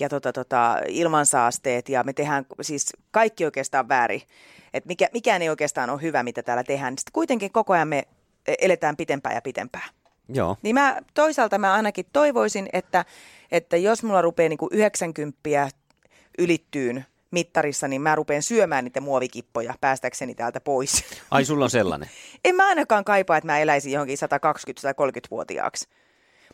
ja 0.00 0.08
tota, 0.08 0.32
tota, 0.32 0.80
ilmansaasteet 0.88 1.88
ja 1.88 2.04
me 2.04 2.12
tehdään 2.12 2.46
siis 2.62 2.92
kaikki 3.10 3.44
oikeastaan 3.44 3.88
väärin. 3.88 4.22
Et 4.74 4.84
mikä, 4.84 5.08
mikään 5.12 5.42
ei 5.42 5.48
oikeastaan 5.48 5.90
ole 5.90 6.02
hyvä, 6.02 6.22
mitä 6.22 6.42
täällä 6.42 6.64
tehdään. 6.64 6.98
Sitten 6.98 7.12
kuitenkin 7.12 7.52
koko 7.52 7.72
ajan 7.72 7.88
me 7.88 7.98
eh, 8.46 8.56
eletään 8.60 8.96
pitempään 8.96 9.34
ja 9.34 9.42
pitempään. 9.42 9.88
Joo. 10.28 10.56
Niin 10.62 10.74
mä 10.74 11.00
toisaalta 11.14 11.58
mä 11.58 11.72
ainakin 11.72 12.06
toivoisin, 12.12 12.68
että, 12.72 13.04
että 13.52 13.76
jos 13.76 14.02
mulla 14.02 14.22
rupeaa 14.22 14.48
niin 14.48 14.58
90 14.70 15.38
ylittyyn 16.38 17.04
mittarissa, 17.30 17.88
niin 17.88 18.02
mä 18.02 18.14
rupean 18.14 18.42
syömään 18.42 18.84
niitä 18.84 19.00
muovikippoja 19.00 19.74
päästäkseni 19.80 20.34
täältä 20.34 20.60
pois. 20.60 21.04
Ai 21.30 21.44
sulla 21.44 21.64
on 21.64 21.70
sellainen. 21.70 22.10
en 22.44 22.54
mä 22.54 22.68
ainakaan 22.68 23.04
kaipaa, 23.04 23.36
että 23.36 23.46
mä 23.46 23.58
eläisin 23.58 23.92
johonkin 23.92 24.18
120-130-vuotiaaksi. 24.18 25.88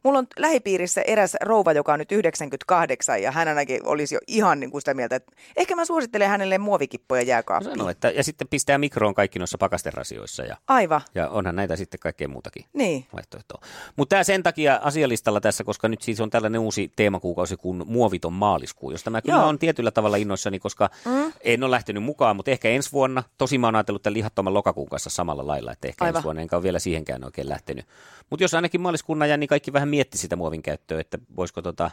Mulla 0.02 0.18
on 0.18 0.26
lähipiirissä 0.38 1.02
eräs 1.02 1.36
rouva, 1.40 1.72
joka 1.72 1.92
on 1.92 1.98
nyt 1.98 2.12
98 2.12 3.22
ja 3.22 3.30
hän 3.30 3.48
ainakin 3.48 3.86
olisi 3.86 4.14
jo 4.14 4.20
ihan 4.26 4.60
niin 4.60 4.70
kuin 4.70 4.80
sitä 4.80 4.94
mieltä, 4.94 5.16
että 5.16 5.32
ehkä 5.56 5.76
mä 5.76 5.84
suosittelen 5.84 6.28
hänelle 6.28 6.58
muovikippoja 6.58 7.22
jääkaappiin. 7.22 7.76
Sano, 7.76 7.88
että, 7.88 8.10
ja 8.10 8.24
sitten 8.24 8.48
pistää 8.48 8.78
mikroon 8.78 9.14
kaikki 9.14 9.38
noissa 9.38 9.58
pakasterasioissa 9.58 10.42
ja, 10.42 10.56
Aivan, 10.68 11.00
ja 11.14 11.28
onhan 11.28 11.56
näitä 11.56 11.76
sitten 11.76 12.00
kaikkea 12.00 12.28
muutakin. 12.28 12.64
niin. 12.72 13.06
vaihtoehtoa. 13.12 13.60
Mutta 13.96 14.14
tämä 14.14 14.24
sen 14.24 14.42
takia 14.42 14.80
asialistalla 14.82 15.40
tässä, 15.40 15.64
koska 15.64 15.88
nyt 15.88 16.02
siis 16.02 16.20
on 16.20 16.30
tällainen 16.30 16.60
uusi 16.60 16.92
teemakuukausi 16.96 17.56
kuin 17.56 17.82
muoviton 17.86 18.32
maaliskuu, 18.32 18.90
josta 18.90 19.10
mä 19.10 19.22
kyllä 19.22 19.38
Joo. 19.38 19.48
on 19.48 19.58
tietyllä 19.58 19.90
tavalla 19.90 20.16
innoissani, 20.16 20.58
koska 20.58 20.90
mm. 21.04 21.32
en 21.40 21.62
ole 21.62 21.70
lähtenyt 21.70 22.02
mukaan, 22.02 22.36
mutta 22.36 22.50
ehkä 22.50 22.68
ensi 22.68 22.92
vuonna, 22.92 23.22
tosi 23.38 23.58
mä 23.58 23.66
oon 23.66 23.76
ajatellut 23.76 24.02
tämän 24.02 24.14
lihattoman 24.14 24.54
lokakuun 24.54 24.88
kanssa 24.88 25.10
samalla 25.10 25.46
lailla, 25.46 25.72
että 25.72 25.88
ehkä 25.88 26.04
Aivan. 26.04 26.16
ensi 26.16 26.24
vuonna 26.24 26.42
enkä 26.42 26.56
ole 26.56 26.62
vielä 26.62 26.78
siihenkään 26.78 27.24
oikein 27.24 27.48
lähtenyt. 27.48 27.86
Mutta 28.30 28.44
jos 28.44 28.54
ainakin 28.54 28.80
maaliskuun 28.80 29.22
ajan, 29.22 29.40
niin 29.40 29.48
kaikki 29.48 29.72
vähän 29.72 29.88
mietti 29.92 30.18
sitä 30.18 30.36
muovin 30.36 30.62
käyttöä, 30.62 31.00
että 31.00 31.18
voisiko 31.36 31.62
tota, 31.62 31.90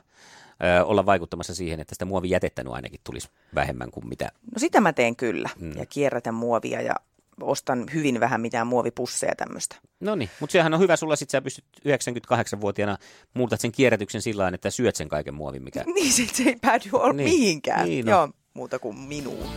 ö, 0.79 0.86
olla 0.86 1.06
vaikuttamassa 1.06 1.56
siihen, 1.56 1.79
että 1.79 1.96
sitä 1.96 2.06
muovijätettä 2.06 2.63
nyt 2.63 2.74
ainakin 2.74 3.00
tulisi 3.03 3.29
vähemmän 3.56 3.91
kuin 3.91 4.08
mitä. 4.08 4.25
No 4.25 4.60
sitä 4.60 4.82
mä 4.82 4.94
teen 4.94 5.15
kyllä 5.15 5.50
mm. 5.60 5.72
ja 5.77 5.86
kierrätän 5.86 6.34
muovia 6.34 6.82
ja 6.82 6.96
ostan 7.41 7.86
hyvin 7.94 8.20
vähän 8.20 8.41
mitään 8.41 8.68
muovipusseja 8.68 9.36
tämmöistä. 9.38 9.75
No 10.00 10.15
niin, 10.15 10.29
mutta 10.39 10.51
sehän 10.51 10.74
on 10.74 10.79
hyvä 10.79 10.96
sulla, 10.96 11.15
sit 11.15 11.29
sä 11.29 11.41
pystyt 11.41 11.65
98-vuotiaana 11.88 12.98
muutat 13.34 13.62
sen 13.62 13.72
kierrätyksen 13.72 14.22
sillä 14.22 14.41
tavalla, 14.41 14.56
että 14.56 14.70
syöt 14.70 14.96
sen 14.96 15.10
kaiken 15.10 15.34
muovin, 15.34 15.63
mikä 15.63 15.84
Niin 15.96 16.13
se, 16.13 16.25
se 16.34 16.44
ei 16.44 16.56
päädy 16.62 16.89
ol- 16.94 17.13
Niin. 17.13 17.29
mihinkään. 17.29 17.88
Niin, 17.88 18.06
no. 18.06 18.12
Joo, 18.12 18.29
muuta 18.53 18.79
kuin 18.79 18.98
minuun. 18.98 19.48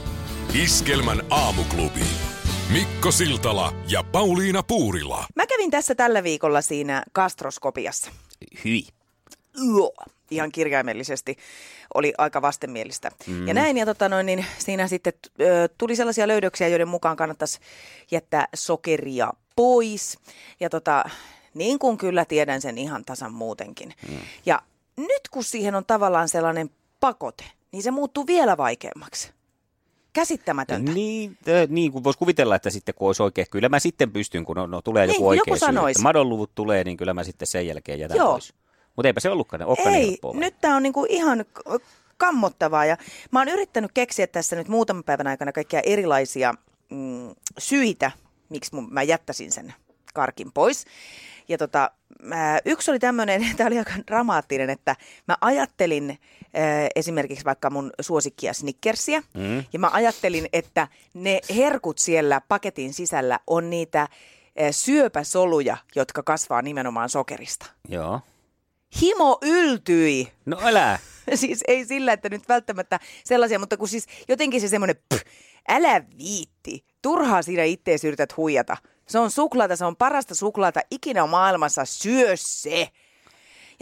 Iskelmän 0.62 1.22
aamuklubi. 1.30 2.00
Mikko 2.72 3.12
Siltala 3.12 3.72
ja 3.88 4.02
Pauliina 4.12 4.62
Puurila. 4.62 5.26
Mä 5.36 5.46
kävin 5.46 5.70
tässä 5.70 5.94
tällä 5.94 6.22
viikolla 6.22 6.62
siinä 6.62 7.02
gastroskopiassa. 7.14 8.10
Hyi. 8.64 8.86
Joo. 9.76 9.94
Ihan 10.30 10.52
kirjaimellisesti 10.52 11.36
oli 11.94 12.12
aika 12.18 12.42
vastenmielistä. 12.42 13.10
Mm. 13.26 13.48
Ja 13.48 13.54
näin, 13.54 13.76
ja 13.76 13.86
tota 13.86 14.08
noin, 14.08 14.26
niin 14.26 14.46
siinä 14.58 14.88
sitten 14.88 15.12
tuli 15.78 15.96
sellaisia 15.96 16.28
löydöksiä, 16.28 16.68
joiden 16.68 16.88
mukaan 16.88 17.16
kannattaisi 17.16 17.58
jättää 18.10 18.48
sokeria 18.54 19.32
pois. 19.56 20.18
Ja 20.60 20.70
tota, 20.70 21.04
niin 21.54 21.78
kuin 21.78 21.98
kyllä 21.98 22.24
tiedän 22.24 22.60
sen 22.60 22.78
ihan 22.78 23.04
tasan 23.04 23.32
muutenkin. 23.32 23.94
Mm. 24.08 24.18
Ja 24.46 24.62
nyt 24.96 25.28
kun 25.30 25.44
siihen 25.44 25.74
on 25.74 25.84
tavallaan 25.84 26.28
sellainen 26.28 26.70
pakote, 27.00 27.44
niin 27.72 27.82
se 27.82 27.90
muuttuu 27.90 28.26
vielä 28.26 28.56
vaikeammaksi. 28.56 29.32
Käsittämätöntä. 30.12 30.92
Niin, 30.92 31.38
äh, 31.48 31.68
niin 31.68 31.92
kuin 31.92 32.04
voisi 32.04 32.18
kuvitella, 32.18 32.56
että 32.56 32.70
sitten 32.70 32.94
kun 32.94 33.06
olisi 33.06 33.22
oikein, 33.22 33.46
kyllä 33.50 33.68
mä 33.68 33.78
sitten 33.78 34.12
pystyn, 34.12 34.44
kun 34.44 34.56
no, 34.56 34.66
no 34.66 34.82
tulee 34.82 35.06
Niin, 35.06 35.14
joku 35.14 35.28
oikea 35.28 35.42
joku 35.46 35.56
syy, 35.56 36.02
madonluvut 36.02 36.54
tulee, 36.54 36.84
niin 36.84 36.96
kyllä 36.96 37.14
mä 37.14 37.24
sitten 37.24 37.48
sen 37.48 37.66
jälkeen 37.66 37.98
jätän 37.98 38.16
Joo. 38.16 38.32
pois. 38.32 38.54
Mutta 38.96 39.08
eipä 39.08 39.20
se 39.20 39.30
ollutkaan, 39.30 39.62
olekaan 39.62 39.94
Ei, 39.94 40.06
helppoa. 40.06 40.34
nyt 40.34 40.54
tämä 40.60 40.76
on 40.76 40.82
niinku 40.82 41.06
ihan 41.08 41.44
kammottavaa. 42.16 42.84
Ja 42.84 42.96
mä 43.30 43.40
oon 43.40 43.48
yrittänyt 43.48 43.90
keksiä 43.94 44.26
tässä 44.26 44.56
nyt 44.56 44.68
muutaman 44.68 45.04
päivän 45.04 45.26
aikana 45.26 45.52
kaikkia 45.52 45.80
erilaisia 45.84 46.54
mm, 46.90 47.30
syitä, 47.58 48.10
miksi 48.48 48.74
mun, 48.74 48.88
mä 48.92 49.02
jättäisin 49.02 49.52
sen 49.52 49.74
karkin 50.14 50.52
pois. 50.52 50.84
Ja 51.48 51.58
tota, 51.58 51.90
mä, 52.22 52.58
yksi 52.64 52.90
oli 52.90 52.98
tämmöinen, 52.98 53.46
tämä 53.56 53.66
oli 53.66 53.78
aika 53.78 53.92
dramaattinen, 54.06 54.70
että 54.70 54.96
mä 55.28 55.36
ajattelin 55.40 56.18
esimerkiksi 56.96 57.44
vaikka 57.44 57.70
mun 57.70 57.90
suosikkia 58.00 58.52
Snickersia, 58.52 59.22
mm. 59.34 59.64
ja 59.72 59.78
mä 59.78 59.90
ajattelin, 59.92 60.48
että 60.52 60.88
ne 61.14 61.40
herkut 61.56 61.98
siellä 61.98 62.40
paketin 62.48 62.94
sisällä 62.94 63.40
on 63.46 63.70
niitä 63.70 64.08
syöpäsoluja, 64.70 65.76
jotka 65.96 66.22
kasvaa 66.22 66.62
nimenomaan 66.62 67.08
sokerista. 67.08 67.66
Joo. 67.88 68.20
Himo 69.02 69.38
yltyi. 69.42 70.32
No 70.46 70.58
älä. 70.62 70.98
siis 71.34 71.64
ei 71.68 71.84
sillä, 71.84 72.12
että 72.12 72.28
nyt 72.28 72.48
välttämättä 72.48 73.00
sellaisia, 73.24 73.58
mutta 73.58 73.76
kun 73.76 73.88
siis 73.88 74.06
jotenkin 74.28 74.60
se 74.60 74.68
semmoinen, 74.68 74.96
älä 75.68 76.04
viitti, 76.18 76.84
turhaa 77.02 77.42
siinä 77.42 77.64
ittees 77.64 78.04
yrität 78.04 78.36
huijata. 78.36 78.76
Se 79.08 79.18
on 79.18 79.30
suklaata, 79.30 79.76
se 79.76 79.84
on 79.84 79.96
parasta 79.96 80.34
suklaata 80.34 80.80
ikinä 80.90 81.26
maailmassa, 81.26 81.84
syö 81.84 82.32
se. 82.36 82.88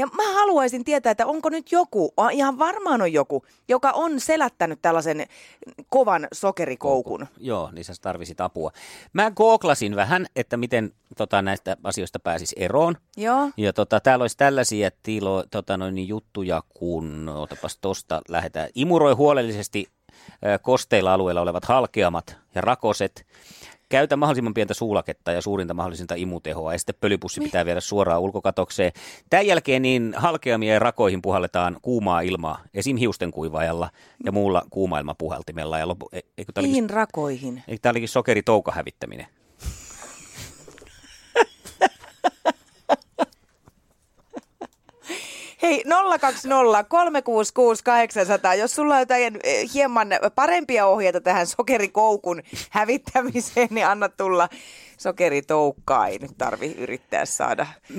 Ja 0.00 0.06
mä 0.06 0.32
haluaisin 0.32 0.84
tietää, 0.84 1.10
että 1.10 1.26
onko 1.26 1.48
nyt 1.48 1.72
joku, 1.72 2.14
ihan 2.32 2.58
varmaan 2.58 3.02
on 3.02 3.12
joku, 3.12 3.44
joka 3.68 3.90
on 3.90 4.20
selättänyt 4.20 4.78
tällaisen 4.82 5.26
kovan 5.88 6.28
sokerikoukun. 6.32 7.26
Joo, 7.38 7.70
niin 7.72 7.84
sä 7.84 7.92
tarvisit 8.00 8.40
apua. 8.40 8.70
Mä 9.12 9.30
gooklasin 9.30 9.96
vähän, 9.96 10.26
että 10.36 10.56
miten 10.56 10.92
tota, 11.16 11.42
näistä 11.42 11.76
asioista 11.84 12.18
pääsis 12.18 12.54
eroon. 12.56 12.96
Joo. 13.16 13.50
Ja 13.56 13.72
tota, 13.72 14.00
täällä 14.00 14.22
olisi 14.22 14.36
tällaisia 14.36 14.90
tilo, 15.02 15.44
tota, 15.50 15.76
noin, 15.76 16.08
juttuja, 16.08 16.62
kun, 16.68 17.28
otapas 17.28 17.78
tosta 17.80 18.22
lähdetään. 18.28 18.68
Imuroi 18.74 19.12
huolellisesti 19.12 19.86
kosteilla 20.62 21.14
alueilla 21.14 21.40
olevat 21.40 21.64
halkeamat 21.64 22.36
ja 22.54 22.60
rakoset. 22.60 23.26
Käytä 23.90 24.16
mahdollisimman 24.16 24.54
pientä 24.54 24.74
suulaketta 24.74 25.32
ja 25.32 25.42
suurinta 25.42 25.74
mahdollisinta 25.74 26.14
imutehoa 26.14 26.72
ja 26.72 26.78
sitten 26.78 26.94
pölypussi 27.00 27.40
pitää 27.40 27.64
viedä 27.64 27.80
suoraan 27.80 28.20
ulkokatokseen. 28.20 28.92
Tämän 29.30 29.46
jälkeen 29.46 29.82
niin 29.82 30.14
halkeamia 30.16 30.72
ja 30.72 30.78
rakoihin 30.78 31.22
puhalletaan 31.22 31.76
kuumaa 31.82 32.20
ilmaa, 32.20 32.58
esim. 32.74 32.96
hiusten 32.96 33.30
kuivajalla 33.30 33.90
ja 34.24 34.32
muulla 34.32 34.62
kuumailmapuhaltimella. 34.70 35.78
Ja 35.78 35.88
lopu, 35.88 36.08
e, 36.12 36.20
Mihin 36.38 36.52
olikin, 36.58 36.90
rakoihin? 36.90 37.62
Eikö 37.68 37.80
tämä 37.82 37.90
olikin 37.90 38.08
sokeritouka 38.08 38.72
hävittäminen? 38.72 39.26
Hei, 45.70 45.84
020 46.20 46.84
366 46.84 47.84
800. 47.84 48.54
Jos 48.54 48.74
sulla 48.74 48.94
on 48.94 49.00
jotain 49.00 49.38
eh, 49.44 49.74
hieman 49.74 50.08
parempia 50.34 50.86
ohjeita 50.86 51.20
tähän 51.20 51.46
sokerikoukun 51.46 52.42
hävittämiseen, 52.70 53.68
niin 53.70 53.86
anna 53.86 54.08
tulla 54.08 54.48
sokeritoukkaa. 54.98 56.06
Ei 56.06 56.18
nyt 56.18 56.30
tarvi 56.38 56.74
yrittää 56.78 57.24
saada. 57.24 57.66
020366800. 57.92 57.96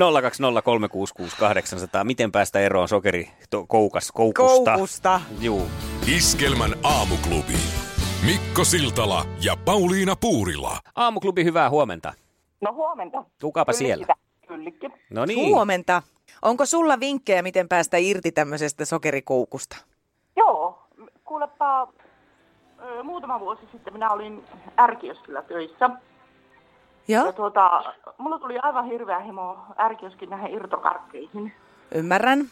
Miten 2.03 2.31
päästä 2.31 2.59
eroon 2.59 2.87
sokerikoukas 2.87 4.11
koukusta? 4.11 4.71
Koukusta. 4.71 5.21
Juu. 5.39 5.67
Iskelmän 6.15 6.75
aamuklubi. 6.83 7.57
Mikko 8.25 8.63
Siltala 8.63 9.25
ja 9.41 9.57
Pauliina 9.65 10.15
Puurila. 10.15 10.79
Aamuklubi, 10.95 11.43
hyvää 11.43 11.69
huomenta. 11.69 12.13
No 12.61 12.73
huomenta. 12.73 13.23
Kukapa 13.41 13.73
siellä? 13.73 14.07
Kyllikki. 14.47 14.87
No 15.09 15.25
niin. 15.25 15.49
Huomenta. 15.49 16.01
Onko 16.41 16.65
sulla 16.65 16.99
vinkkejä, 16.99 17.41
miten 17.41 17.67
päästä 17.67 17.97
irti 17.97 18.31
tämmöisestä 18.31 18.85
sokerikoukusta? 18.85 19.77
Joo, 20.35 20.83
kuulepa, 21.23 21.87
muutama 23.03 23.39
vuosi 23.39 23.61
sitten 23.71 23.93
minä 23.93 24.11
olin 24.11 24.43
ärkioskilla 24.79 25.41
töissä. 25.41 25.89
Joo. 27.07 27.25
Ja 27.25 27.33
tuota, 27.33 27.93
mulla 28.17 28.39
tuli 28.39 28.59
aivan 28.63 28.85
hirveä 28.85 29.19
himo 29.19 29.57
ärkioskin 29.79 30.29
näihin 30.29 30.53
irtokarkkeihin. 30.53 31.53
Ymmärrän. 31.95 32.45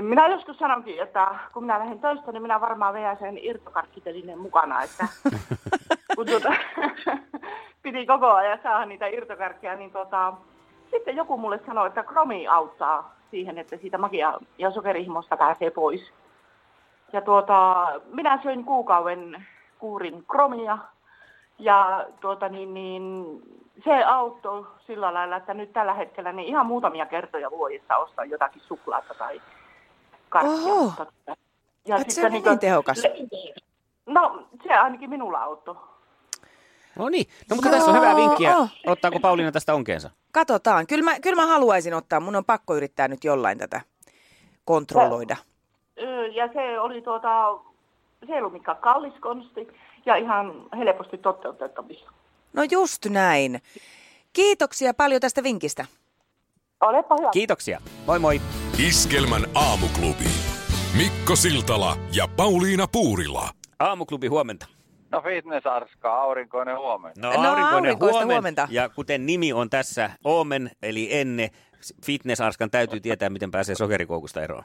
Minä 0.00 0.28
joskus 0.28 0.58
sanonkin, 0.58 1.02
että 1.02 1.26
kun 1.52 1.62
minä 1.62 1.78
lähden 1.78 1.98
töistä, 1.98 2.32
niin 2.32 2.42
minä 2.42 2.60
varmaan 2.60 2.94
veän 2.94 3.18
sen 3.18 3.38
irtokarkkitelineen 3.38 4.38
mukana. 4.38 4.82
Että 4.82 5.08
kun 6.16 6.26
tuota, 6.26 6.52
piti 7.82 8.06
koko 8.06 8.32
ajan 8.32 8.58
saada 8.62 8.86
niitä 8.86 9.06
irtokarkkeja, 9.06 9.76
niin 9.76 9.90
tuota, 9.92 10.32
sitten 10.92 11.16
joku 11.16 11.36
mulle 11.36 11.60
sanoi, 11.66 11.86
että 11.86 12.02
kromi 12.02 12.48
auttaa 12.48 13.14
siihen, 13.30 13.58
että 13.58 13.76
siitä 13.76 13.98
magia- 13.98 14.38
ja 14.58 14.70
sokerihimosta 14.70 15.36
pääsee 15.36 15.70
pois. 15.70 16.12
Ja 17.12 17.20
tuota, 17.20 17.86
minä 18.06 18.42
söin 18.42 18.64
kuukauden 18.64 19.46
kuurin 19.78 20.24
kromia 20.26 20.78
ja 21.58 22.06
tuota, 22.20 22.48
niin, 22.48 22.74
niin, 22.74 23.24
se 23.84 24.04
auttoi 24.04 24.66
sillä 24.86 25.14
lailla, 25.14 25.36
että 25.36 25.54
nyt 25.54 25.72
tällä 25.72 25.94
hetkellä 25.94 26.32
niin 26.32 26.48
ihan 26.48 26.66
muutamia 26.66 27.06
kertoja 27.06 27.50
vuodessa 27.50 27.96
ostaa 27.96 28.24
jotakin 28.24 28.62
suklaata 28.62 29.14
tai 29.14 29.42
karkkia. 30.28 30.72
Oho. 30.72 31.06
Ja 31.86 31.98
sitten, 31.98 32.14
se 32.14 32.26
on 32.26 32.32
niin, 32.32 32.44
niin 32.44 32.58
tehokas. 32.58 33.02
No, 34.06 34.46
se 34.66 34.74
ainakin 34.74 35.10
minulla 35.10 35.42
auttoi. 35.42 35.76
No 36.98 37.08
niin, 37.08 37.26
no 37.50 37.56
mutta 37.56 37.68
Joo, 37.68 37.76
tässä 37.78 37.90
on 37.90 37.96
hyvä 37.96 38.16
vinkkiä. 38.16 38.54
Ottaako 38.86 39.20
Pauliina 39.20 39.52
tästä 39.52 39.74
onkeensa? 39.74 40.10
Katsotaan. 40.32 40.86
Kyllä 40.86 41.04
mä, 41.04 41.20
kyllä 41.20 41.36
mä 41.42 41.46
haluaisin 41.46 41.94
ottaa. 41.94 42.20
Mun 42.20 42.36
on 42.36 42.44
pakko 42.44 42.76
yrittää 42.76 43.08
nyt 43.08 43.24
jollain 43.24 43.58
tätä 43.58 43.80
kontrolloida. 44.64 45.36
Ja 46.34 46.48
se 46.52 46.80
oli 46.80 47.02
tuota, 47.02 47.28
se 48.26 48.32
ei 48.32 48.38
ollut 48.38 48.52
mikään 48.52 48.76
kallis 48.76 49.14
konsti 49.20 49.68
ja 50.06 50.16
ihan 50.16 50.52
helposti 50.78 51.18
toteutettavissa. 51.18 52.10
No 52.52 52.62
just 52.70 53.06
näin. 53.06 53.62
Kiitoksia 54.32 54.94
paljon 54.94 55.20
tästä 55.20 55.42
vinkistä. 55.42 55.86
Olepa 56.80 57.16
hyvä. 57.18 57.30
Kiitoksia. 57.32 57.80
Moi 58.06 58.18
moi. 58.18 58.40
Iskelmän 58.88 59.46
aamuklubi. 59.54 60.24
Mikko 60.96 61.36
Siltala 61.36 61.96
ja 62.12 62.28
Pauliina 62.36 62.86
Puurila. 62.92 63.48
Aamuklubi 63.78 64.26
huomenta. 64.26 64.66
No 65.12 65.20
fitnessarska, 65.20 66.14
aurinkoinen 66.14 66.78
huomenta. 66.78 67.20
No, 67.20 67.42
no 67.42 67.50
aurinkoinen 67.50 67.98
huomenta. 67.98 68.24
huomenta. 68.24 68.68
Ja 68.70 68.88
kuten 68.88 69.26
nimi 69.26 69.52
on 69.52 69.70
tässä 69.70 70.10
Omen, 70.24 70.70
eli 70.82 71.08
enne, 71.10 71.50
fitnessarskan 72.04 72.70
täytyy 72.70 73.00
tietää, 73.00 73.30
miten 73.30 73.50
pääsee 73.50 73.74
sokerikoukusta 73.74 74.42
eroon. 74.42 74.64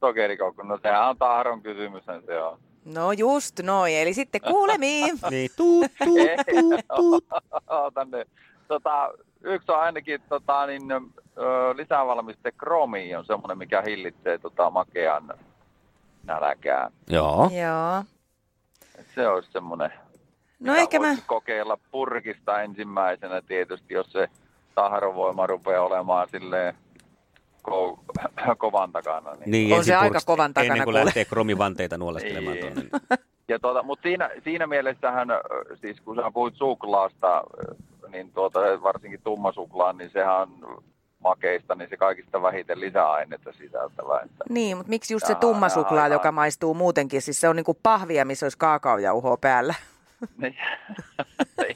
Sokerikoukku, 0.00 0.62
no 0.62 0.78
sehän 0.82 1.08
on 1.08 1.16
tahdon 1.18 1.62
kysymys, 1.62 2.04
se 2.26 2.42
on. 2.42 2.58
No 2.84 3.12
just 3.12 3.60
noin, 3.62 3.94
eli 3.94 4.14
sitten 4.14 4.40
kuulemiin. 4.40 5.18
niin, 5.30 5.50
tuut, 5.56 5.92
tuut, 6.04 6.30
tuut, 6.60 6.80
tuut. 6.96 7.24
Tänne. 7.94 8.24
Tota, 8.68 9.10
yksi 9.42 9.72
on 9.72 9.80
ainakin 9.80 10.22
tota, 10.28 10.66
niin, 10.66 10.82
lisävalmiste 11.74 12.52
kromi 12.52 13.14
on 13.14 13.24
semmoinen, 13.24 13.58
mikä 13.58 13.82
hillitsee 13.86 14.38
tota, 14.38 14.70
makean 14.70 15.34
nälkää. 16.24 16.90
Joo. 17.08 17.50
Joo 17.52 18.04
se 19.14 19.28
olisi 19.28 19.52
semmoinen, 19.52 19.90
no 20.60 20.74
ehkä 20.74 21.00
mä... 21.00 21.16
kokeilla 21.26 21.78
purkista 21.90 22.62
ensimmäisenä 22.62 23.42
tietysti, 23.42 23.94
jos 23.94 24.12
se 24.12 24.28
tahrovoima 24.74 25.46
rupeaa 25.46 25.84
olemaan 25.84 26.28
silleen 26.30 26.74
ko- 27.68 27.98
kovan 28.58 28.92
takana. 28.92 29.30
Niin, 29.30 29.50
niin 29.50 29.76
on 29.76 29.84
se 29.84 29.94
aika 29.94 30.18
kovan 30.26 30.54
takana. 30.54 30.72
Ennen 30.72 30.84
kuin 30.84 30.92
kuule. 30.92 31.04
lähtee 31.04 31.24
kromivanteita 31.24 31.98
nuoleskelemaan 31.98 32.58
tuonne. 32.58 32.80
Niin. 32.80 32.90
Ja 33.48 33.58
tuota, 33.58 33.82
mutta 33.82 34.02
siinä, 34.02 34.30
siinä 34.44 34.66
mielessähän, 34.66 35.28
siis 35.80 36.00
kun 36.00 36.16
sä 36.16 36.30
puhuit 36.34 36.54
suklaasta, 36.54 37.44
niin 38.08 38.32
tuota, 38.32 38.60
varsinkin 38.82 39.20
tummasuklaan, 39.24 39.98
niin 39.98 40.10
sehän 40.10 40.36
on 40.36 40.82
makeista, 41.24 41.74
niin 41.74 41.88
se 41.88 41.96
kaikista 41.96 42.42
vähiten 42.42 42.80
lisäainetta 42.80 43.52
sisältävä. 43.52 44.20
Että 44.20 44.44
niin, 44.48 44.76
mutta 44.76 44.90
miksi 44.90 45.14
just 45.14 45.26
se 45.26 45.34
tumma 45.34 45.68
suklaa, 45.68 46.08
joka 46.08 46.32
maistuu 46.32 46.74
muutenkin, 46.74 47.22
siis 47.22 47.40
se 47.40 47.48
on 47.48 47.56
niin 47.56 47.64
kuin 47.64 47.78
pahvia, 47.82 48.24
missä 48.24 48.46
olisi 48.46 48.58
kaakaojauhoa 48.58 49.36
päällä. 49.36 49.74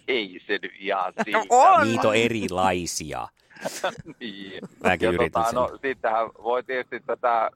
Ei 0.08 0.40
se 0.46 0.58
nyt 0.62 0.72
ihan 0.78 1.12
no 1.16 1.24
siitä. 1.24 1.38
No 1.38 1.44
on. 1.48 1.88
Niitä 1.88 2.08
on 2.08 2.16
erilaisia. 2.16 3.28
niin. 4.20 4.62
Mäkin 4.84 5.06
ja 5.06 5.12
yritin 5.12 5.32
tota, 5.32 5.52
no, 5.52 5.78
sittenhän 5.82 6.30
voi 6.42 6.62
tietysti 6.62 7.00
tätä 7.06 7.50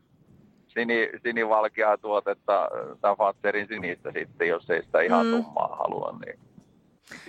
sini, 0.68 1.11
sinivalkeaa 1.22 1.98
tuotetta, 1.98 2.68
tämä 3.00 3.16
Fatserin 3.16 3.68
sinistä 3.68 4.12
sitten, 4.12 4.48
jos 4.48 4.70
ei 4.70 4.83
sitä 4.83 5.00
ihan 5.00 5.26
mm. 5.26 5.33
tummaa 5.33 5.76
halua, 5.76 6.18
niin 6.24 6.38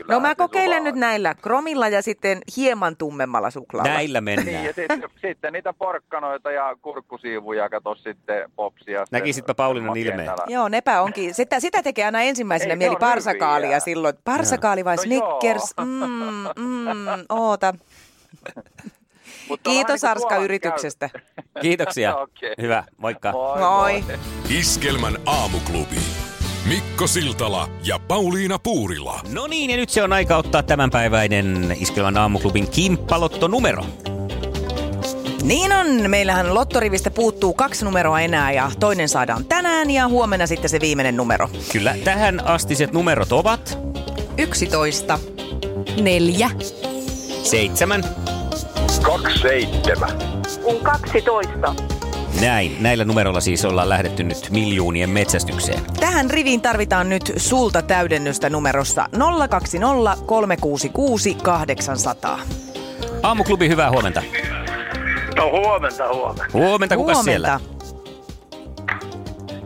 no 0.07 0.19
mä 0.19 0.35
kokeilen 0.35 0.83
nyt 0.83 0.95
näillä 0.95 1.35
kromilla 1.41 1.87
ja 1.87 2.01
sitten 2.01 2.41
hieman 2.57 2.97
tummemmalla 2.97 3.51
suklaalla. 3.51 3.93
Näillä 3.93 4.21
mennään. 4.21 4.47
Niin, 4.47 4.65
ja 4.65 4.73
sitten, 4.73 5.03
sitten 5.21 5.53
niitä 5.53 5.73
porkkanoita 5.73 6.51
ja 6.51 6.75
kurkkusiivuja, 6.81 7.69
kato 7.69 7.95
sitten 7.95 8.51
popsia. 8.55 9.05
Näkisitpä 9.11 9.53
Paulinan 9.53 9.97
ilmeen. 9.97 10.31
Joo, 10.47 10.69
nepä 10.69 11.01
onkin. 11.01 11.33
Sitä, 11.33 11.59
sitä 11.59 11.83
tekee 11.83 12.05
aina 12.05 12.21
ensimmäisenä 12.21 12.71
Ei, 12.73 12.77
mieli 12.77 12.95
parsakaalia 12.95 13.67
hyviä. 13.67 13.79
silloin. 13.79 14.15
Parsakaali 14.23 14.85
vai 14.85 14.95
no 14.95 15.01
Snickers? 15.01 15.73
Mm, 15.81 16.63
mm, 16.63 17.25
oota. 17.29 17.73
Kiitos 19.63 20.03
vähän 20.03 20.17
Arska 20.17 20.35
yrityksestä. 20.35 21.09
Kiitoksia. 21.61 22.15
Okei. 22.23 22.53
Hyvä, 22.61 22.83
moikka. 22.97 23.31
Moi, 23.31 23.59
Moi. 23.59 24.03
Iskelmän 24.49 25.17
aamuklubi. 25.25 26.22
Mikko 26.67 27.07
Siltala 27.07 27.69
ja 27.83 27.99
Pauliina 27.99 28.59
Puurila. 28.59 29.21
No 29.29 29.47
niin, 29.47 29.69
ja 29.69 29.77
nyt 29.77 29.89
se 29.89 30.03
on 30.03 30.13
aika 30.13 30.37
ottaa 30.37 30.63
tämänpäiväinen 30.63 31.75
Iskelman 31.79 32.17
aamuklubin 32.17 32.71
kimppalotto-numero. 32.71 33.85
Niin 35.43 35.71
on. 35.71 35.87
Meillähän 36.09 36.53
lottorivistä 36.53 37.11
puuttuu 37.11 37.53
kaksi 37.53 37.85
numeroa 37.85 38.21
enää 38.21 38.51
ja 38.51 38.71
toinen 38.79 39.09
saadaan 39.09 39.45
tänään 39.45 39.91
ja 39.91 40.07
huomenna 40.07 40.47
sitten 40.47 40.69
se 40.69 40.79
viimeinen 40.79 41.17
numero. 41.17 41.49
Kyllä, 41.71 41.95
tähän 42.03 42.47
astiset 42.47 42.93
numerot 42.93 43.31
ovat 43.31 43.77
11. 44.37 45.19
Neljä. 46.01 46.49
seitsemän. 47.43 48.03
Kaksi 49.01 49.39
seitsemän. 49.39 50.11
Kun 50.63 50.79
12. 50.83 51.92
Näin, 52.41 52.77
näillä 52.79 53.05
numeroilla 53.05 53.41
siis 53.41 53.65
ollaan 53.65 53.89
lähdetty 53.89 54.23
nyt 54.23 54.49
miljoonien 54.49 55.09
metsästykseen. 55.09 55.79
Tähän 55.99 56.29
riviin 56.29 56.61
tarvitaan 56.61 57.09
nyt 57.09 57.33
sulta 57.37 57.81
täydennystä 57.81 58.49
numerossa 58.49 59.09
020 59.49 60.17
366 60.25 61.33
800. 61.43 62.39
Aamuklubi, 63.23 63.69
hyvää 63.69 63.91
huomenta. 63.91 64.23
No 65.35 65.51
huomenta, 65.51 66.13
huomenta. 66.13 66.45
Huomenta, 66.53 66.95
kuka 66.97 67.13
siellä? 67.13 67.59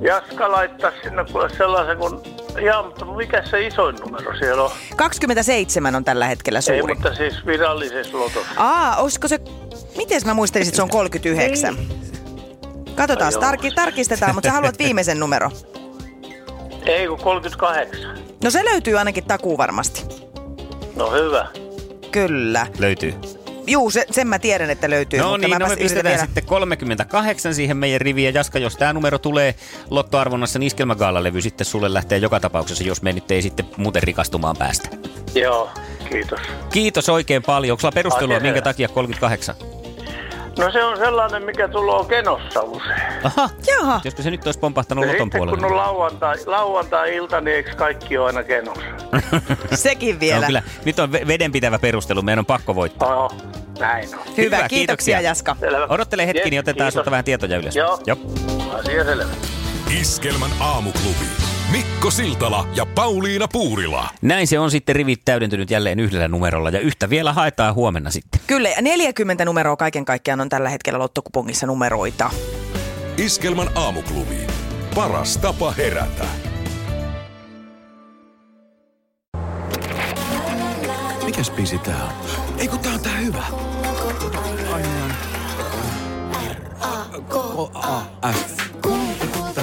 Jaska 0.02 0.52
laittaa 0.52 0.92
sinne 1.04 1.26
kuule 1.32 1.50
sellaisen 1.50 1.98
kun... 1.98 2.22
Jaa, 2.66 2.84
mutta 2.84 3.06
mikä 3.06 3.44
se 3.46 3.68
isoin 3.68 3.96
numero 3.96 4.38
siellä 4.38 4.64
on? 4.64 4.72
27 4.96 5.96
on 5.96 6.04
tällä 6.04 6.26
hetkellä 6.28 6.58
Ei, 6.58 6.80
suuri. 6.80 6.94
mutta 6.94 7.16
siis 7.16 7.46
virallisessa 7.46 8.18
lotossa. 8.18 8.52
Aa, 8.58 8.96
olisiko 8.96 9.28
se... 9.28 9.40
Miten 9.98 10.22
mä 10.26 10.34
muistelisin, 10.34 10.70
että 10.72 10.76
se 10.76 10.82
on 10.82 10.90
39? 10.90 11.78
Katsotaan, 12.98 13.34
tarki, 13.40 13.72
tarkistetaan, 13.72 14.36
mutta 14.36 14.50
sä 14.50 14.54
haluat 14.54 14.80
viimeisen 14.80 15.20
numero. 15.20 15.52
Ei, 16.86 17.08
kun 17.08 17.20
38. 17.20 18.18
No 18.44 18.52
se 18.52 18.66
löytyy 18.66 18.98
ainakin 18.98 19.24
takuu 19.24 19.58
varmasti. 19.58 20.06
No 20.96 21.12
hyvä. 21.12 21.48
Kyllä. 22.12 22.68
Löytyy. 22.80 23.14
Juu, 23.68 23.92
se, 23.92 24.06
sen 24.12 24.28
mä 24.28 24.40
tiedän, 24.40 24.70
että 24.70 24.90
löytyy. 24.90 25.20
No 25.20 25.30
mutta 25.30 25.48
niin, 25.48 25.60
no 25.60 25.68
me 25.68 25.76
pistetään 25.76 26.14
vielä. 26.14 26.26
sitten 26.26 26.46
38 26.46 27.56
siihen 27.56 27.78
meidän 27.78 28.02
riviin. 28.02 28.26
Ja 28.26 28.32
Jaska, 28.40 28.60
jos 28.60 28.76
tämä 28.78 28.94
numero 28.94 29.20
tulee 29.20 29.56
lottoarvonnassa, 29.90 30.60
niin 30.60 30.68
Iskelmägaalalevy 30.68 31.42
sitten 31.42 31.66
sulle 31.66 31.94
lähtee 31.94 32.18
joka 32.18 32.40
tapauksessa, 32.40 32.84
jos 32.84 33.02
me 33.02 33.14
nyt 33.14 33.32
ei 33.32 33.42
sitten 33.42 33.66
muuten 33.78 34.04
rikastumaan 34.04 34.58
päästä. 34.58 34.90
Joo, 35.36 35.70
kiitos. 36.10 36.40
Kiitos 36.72 37.10
oikein 37.10 37.44
paljon. 37.44 37.72
Onko 37.74 37.82
sulla 37.82 37.92
perustelua, 37.92 38.40
minkä 38.40 38.62
takia 38.62 38.88
38? 38.88 39.56
No 40.58 40.72
se 40.72 40.84
on 40.84 40.98
sellainen, 40.98 41.44
mikä 41.44 41.68
tulee 41.68 42.06
kenossa 42.06 42.62
usein. 42.62 43.02
Aha, 43.24 43.50
Jaha, 43.68 44.02
josko 44.04 44.22
se 44.22 44.32
nyt 44.32 44.46
olisi 44.46 44.60
pompahtanut 44.60 45.06
Ja 45.06 45.12
loton 45.12 45.26
sitten 45.26 45.40
kun 45.40 45.50
puolelle? 45.50 45.68
on 45.68 45.78
lauantai, 45.78 46.36
lauantai-ilta, 46.46 47.42
niin 47.42 47.56
eikö 47.56 47.76
kaikki 47.76 48.18
ole 48.18 48.28
aina 48.28 48.44
kenossa? 48.44 48.84
sekin 49.76 50.16
No, 50.16 50.20
vielä. 50.20 50.46
kyllä, 50.46 50.64
nyt 50.86 51.00
on 51.00 51.10
ve- 51.10 51.28
vedenpitävä 51.28 51.80
perustelu, 51.80 52.22
meidän 52.22 52.40
on 52.40 52.46
pakko 52.46 52.76
voittaa. 52.76 53.10
Joo, 53.12 53.32
näin 53.80 54.10
on. 54.16 54.20
Hyvä, 54.38 54.58
Hyvä, 54.58 54.68
kiitoksia 54.68 54.68
kiitoksia. 54.70 55.22
Jaska. 55.22 55.56
Selvä. 55.60 55.86
Odottele 55.90 56.28
hetki, 56.28 56.50
niin 56.50 56.60
otetaan 56.60 56.76
kiitos. 56.86 56.94
sulta 56.94 57.12
vähän 57.12 57.26
tietoja 57.26 57.58
ylös. 57.58 57.76
Joo. 57.76 58.00
Joo. 58.06 58.18
Asia 58.80 59.04
selvä. 59.04 59.24
Iskelmän 60.02 60.52
aamuklubi. 60.60 61.26
Mikko 61.72 62.12
Siltala 62.12 62.68
ja 62.76 62.86
Pauliina 62.86 63.48
Puurila. 63.48 64.10
Näin 64.22 64.48
se 64.48 64.60
on 64.60 64.72
sitten 64.72 64.96
rivit 64.96 65.22
täydentynyt 65.26 65.72
jälleen 65.72 66.00
yhdellä 66.00 66.28
numerolla 66.28 66.70
ja 66.70 66.80
yhtä 66.80 67.10
vielä 67.10 67.34
haetaan 67.34 67.76
huomenna 67.76 68.12
sitten. 68.12 68.42
Kyllä, 68.48 68.70
ja 68.70 68.82
40 68.82 69.46
numeroa 69.46 69.76
kaiken 69.76 70.06
kaikkiaan 70.06 70.42
on 70.42 70.50
tällä 70.50 70.70
hetkellä 70.70 71.00
lottokupongissa 71.00 71.68
numeroita. 71.68 72.30
Iskelmän 73.18 73.68
aamuklubi. 73.76 74.38
Paras 74.96 75.38
tapa 75.38 75.72
herätä. 75.72 76.26
Mikäs 81.26 81.52
biisi 81.52 81.78
tää 81.78 82.04
on? 82.04 82.12
Ei 82.60 82.68
kun 82.68 82.80
tää 82.80 82.94
on 82.94 83.00
tää 83.00 83.18
hyvä. 83.18 83.44
K-A-F. 87.30 88.67